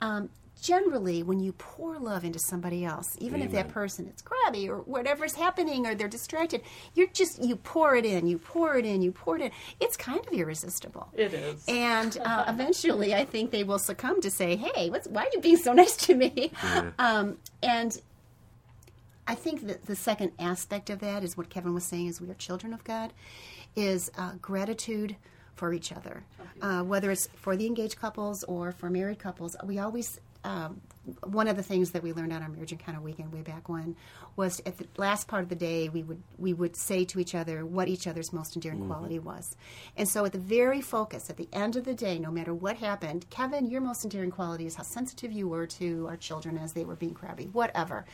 [0.00, 0.30] Um,
[0.60, 4.78] generally, when you pour love into somebody else, even if that person is crabby or
[4.78, 6.62] whatever's happening or they're distracted,
[6.94, 9.50] you're just, you pour it in, you pour it in, you pour it in.
[9.80, 11.08] It's kind of irresistible.
[11.14, 11.64] It is.
[11.68, 15.40] And uh, eventually, I think they will succumb to say, "Hey, what's, why are you
[15.40, 16.90] being so nice to me?" Yeah.
[16.98, 18.00] Um, and
[19.26, 22.30] I think that the second aspect of that is what Kevin was saying: is we
[22.30, 23.12] are children of God,
[23.76, 25.16] is uh, gratitude
[25.54, 26.24] for each other,
[26.62, 29.56] uh, whether it's for the engaged couples or for married couples.
[29.64, 30.80] We always um,
[31.24, 33.96] one of the things that we learned on our marriage encounter weekend way back when
[34.36, 37.34] was at the last part of the day we would we would say to each
[37.34, 38.90] other what each other's most endearing mm-hmm.
[38.92, 39.56] quality was
[39.96, 42.76] and so at the very focus at the end of the day no matter what
[42.76, 46.72] happened kevin your most endearing quality is how sensitive you were to our children as
[46.72, 48.04] they were being crabby whatever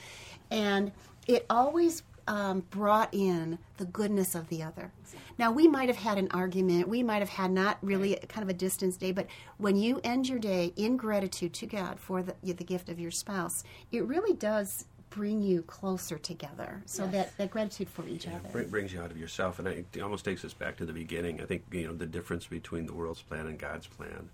[0.50, 0.92] and
[1.26, 4.92] it always um, brought in the goodness of the other.
[5.38, 8.48] Now, we might have had an argument, we might have had not really kind of
[8.48, 9.26] a distance day, but
[9.58, 13.10] when you end your day in gratitude to God for the, the gift of your
[13.10, 16.82] spouse, it really does bring you closer together.
[16.86, 17.12] So yes.
[17.12, 20.24] that, that gratitude for each yeah, other brings you out of yourself, and it almost
[20.24, 21.40] takes us back to the beginning.
[21.40, 24.30] I think you know the difference between the world's plan and God's plan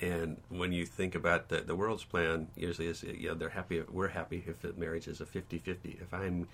[0.00, 3.82] and when you think about the, the world's plan, usually is you know they're happy.
[3.90, 6.00] We're happy if the marriage is a 50-50.
[6.00, 6.46] If I'm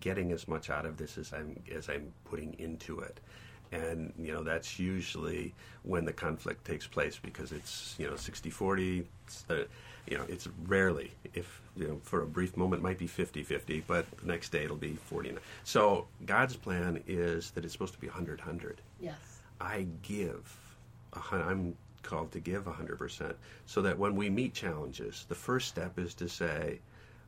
[0.00, 3.20] getting as much out of this as I'm as I'm putting into it,
[3.72, 9.04] and you know that's usually when the conflict takes place because it's you know 60-40.
[9.26, 9.66] It's the
[10.08, 13.82] you know it's rarely if you know for a brief moment it might be 50-50,
[13.86, 15.38] but the next day it'll be 49.
[15.64, 18.76] So God's plan is that it's supposed to be 100-100.
[19.00, 19.16] Yes.
[19.60, 20.56] I give.
[21.30, 23.34] I'm called to give 100%
[23.66, 26.80] so that when we meet challenges the first step is to say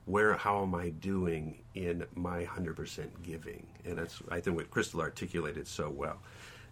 [0.07, 3.67] where how am i doing in my 100% giving?
[3.85, 6.19] And that's i think what crystal articulated so well.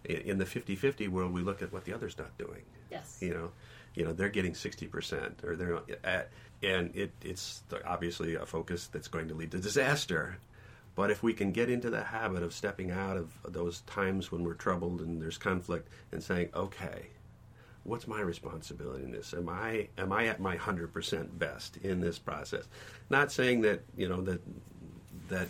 [0.05, 2.63] In the 50-50 world we look at what the other's not doing.
[2.91, 3.17] Yes.
[3.21, 3.51] You know
[3.95, 6.29] you know they're getting 60% or they're at,
[6.61, 10.37] and it, it's obviously a focus that's going to lead to disaster.
[10.95, 14.43] But if we can get into the habit of stepping out of those times when
[14.43, 17.07] we're troubled and there's conflict and saying okay
[17.83, 19.33] what's my responsibility in this?
[19.33, 22.67] Am I am I at my hundred percent best in this process?
[23.09, 24.41] Not saying that you know that
[25.29, 25.47] that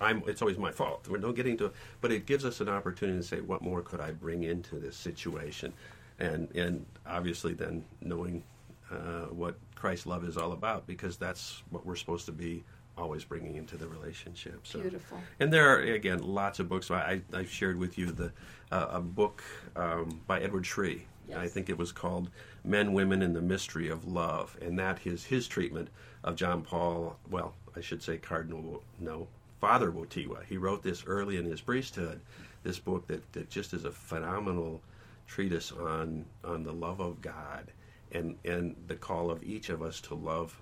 [0.00, 0.22] I'm.
[0.26, 1.06] It's always my fault.
[1.08, 4.00] We're not getting to, but it gives us an opportunity to say, what more could
[4.00, 5.72] I bring into this situation,
[6.18, 8.42] and and obviously then knowing
[8.90, 12.62] uh, what Christ's love is all about, because that's what we're supposed to be
[12.96, 14.66] always bringing into the relationship.
[14.66, 15.18] So, Beautiful.
[15.40, 16.90] And there are again lots of books.
[16.90, 18.32] I I shared with you the
[18.70, 19.42] uh, a book
[19.76, 21.40] um, by Edward Sri Yes.
[21.40, 22.30] I think it was called
[22.64, 24.56] Men, Women, and the Mystery of Love.
[24.60, 25.88] And that is his treatment
[26.24, 29.28] of John Paul, well, I should say Cardinal, no,
[29.60, 30.44] Father Wojtyla.
[30.44, 32.20] He wrote this early in his priesthood,
[32.62, 34.82] this book that, that just is a phenomenal
[35.26, 37.72] treatise on, on the love of God
[38.12, 40.60] and, and the call of each of us to love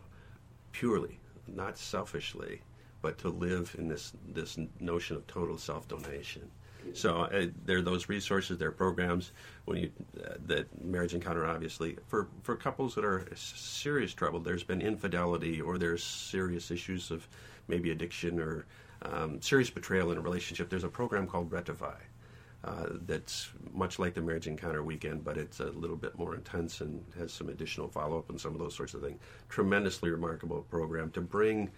[0.73, 1.19] purely,
[1.49, 2.63] not selfishly,
[3.03, 6.51] but to live in this, this notion of total self donation.
[6.95, 9.33] So uh, there are those resources, there are programs
[9.65, 9.91] when you
[10.25, 14.41] uh, that marriage encounter obviously for for couples that are serious trouble.
[14.41, 17.29] There's been infidelity or there's serious issues of
[17.69, 18.67] maybe addiction or
[19.03, 20.69] um, serious betrayal in a relationship.
[20.69, 21.95] There's a program called Retrouvaille.
[22.63, 26.83] Uh, that's much like the marriage encounter weekend, but it's a little bit more intense
[26.83, 29.19] and has some additional follow up and some of those sorts of things.
[29.49, 31.71] Tremendously remarkable program to bring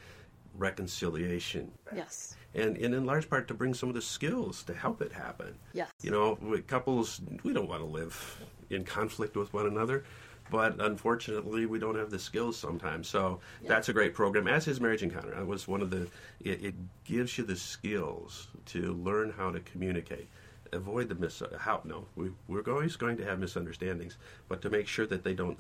[0.57, 1.71] reconciliation.
[1.95, 2.37] Yes.
[2.55, 5.55] And, and in large part to bring some of the skills to help it happen.
[5.73, 5.91] Yes.
[6.03, 10.05] You know, couples, we don't want to live in conflict with one another,
[10.51, 13.09] but unfortunately, we don't have the skills sometimes.
[13.09, 13.69] So yeah.
[13.69, 15.35] that's a great program, as is Marriage Encounter.
[15.35, 16.09] That was one of the,
[16.41, 16.75] it, it
[17.05, 20.29] gives you the skills to learn how to communicate
[20.75, 24.17] avoid the mis how no we, we're always going to have misunderstandings
[24.49, 25.59] but to make sure that they don't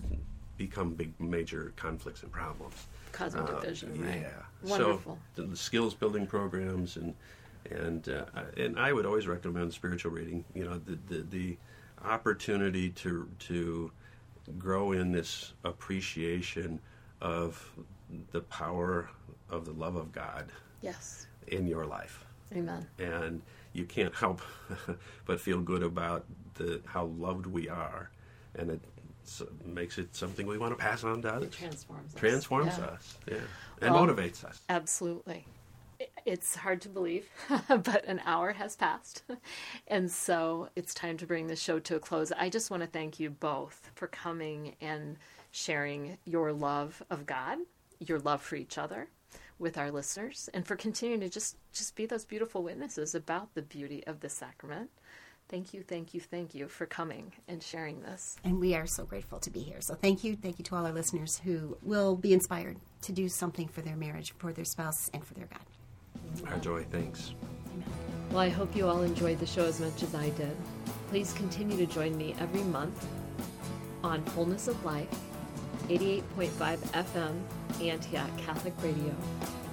[0.57, 4.03] become big major conflicts and problems causing uh, division.
[4.03, 4.23] Right?
[4.23, 4.69] Yeah.
[4.69, 5.19] Wonderful.
[5.37, 7.15] So the, skills building programs and
[7.71, 8.25] and uh,
[8.57, 10.45] and I would always recommend spiritual reading.
[10.55, 11.57] You know, the, the the
[12.05, 13.91] opportunity to to
[14.59, 16.81] grow in this appreciation
[17.21, 17.65] of
[18.33, 19.09] the power
[19.49, 20.51] of the love of God.
[20.81, 21.27] Yes.
[21.49, 22.25] In your life.
[22.55, 22.87] Amen.
[22.99, 23.43] And
[23.73, 24.43] you can't help
[25.27, 26.25] but feel good about
[26.55, 28.11] the how loved we are,
[28.57, 28.81] and it
[29.25, 31.49] so makes it something we want to pass on to others.
[31.49, 32.21] It transforms us.
[32.21, 32.85] Transforms yeah.
[32.85, 33.37] us, yeah,
[33.81, 34.61] and well, motivates us.
[34.69, 35.47] Absolutely.
[36.25, 37.29] It's hard to believe,
[37.69, 39.23] but an hour has passed.
[39.87, 42.33] And so it's time to bring the show to a close.
[42.33, 45.17] I just want to thank you both for coming and
[45.51, 47.59] sharing your love of God,
[48.01, 49.09] your love for each other
[49.59, 53.63] with our listeners, and for continuing to just, just be those beautiful witnesses about the
[53.63, 54.91] beauty of the sacrament
[55.53, 58.39] Thank you, thank you, thank you for coming and sharing this.
[58.43, 59.83] And we are so grateful to be here.
[59.83, 60.35] So thank you.
[60.35, 63.95] Thank you to all our listeners who will be inspired to do something for their
[63.95, 66.51] marriage, for their spouse, and for their God.
[66.51, 66.85] Our joy.
[66.91, 67.35] Thanks.
[67.71, 67.85] Amen.
[68.31, 70.57] Well, I hope you all enjoyed the show as much as I did.
[71.09, 73.07] Please continue to join me every month
[74.03, 75.15] on Fullness of Life,
[75.89, 77.39] 88.5 FM,
[77.83, 79.15] Antioch Catholic Radio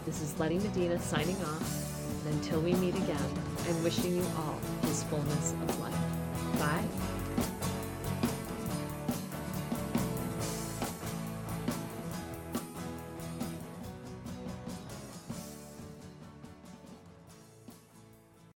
[0.05, 1.88] This is Letty Medina signing off
[2.29, 3.29] until we meet again,
[3.67, 6.59] I'm wishing you all his fullness of life.
[6.59, 7.08] Bye.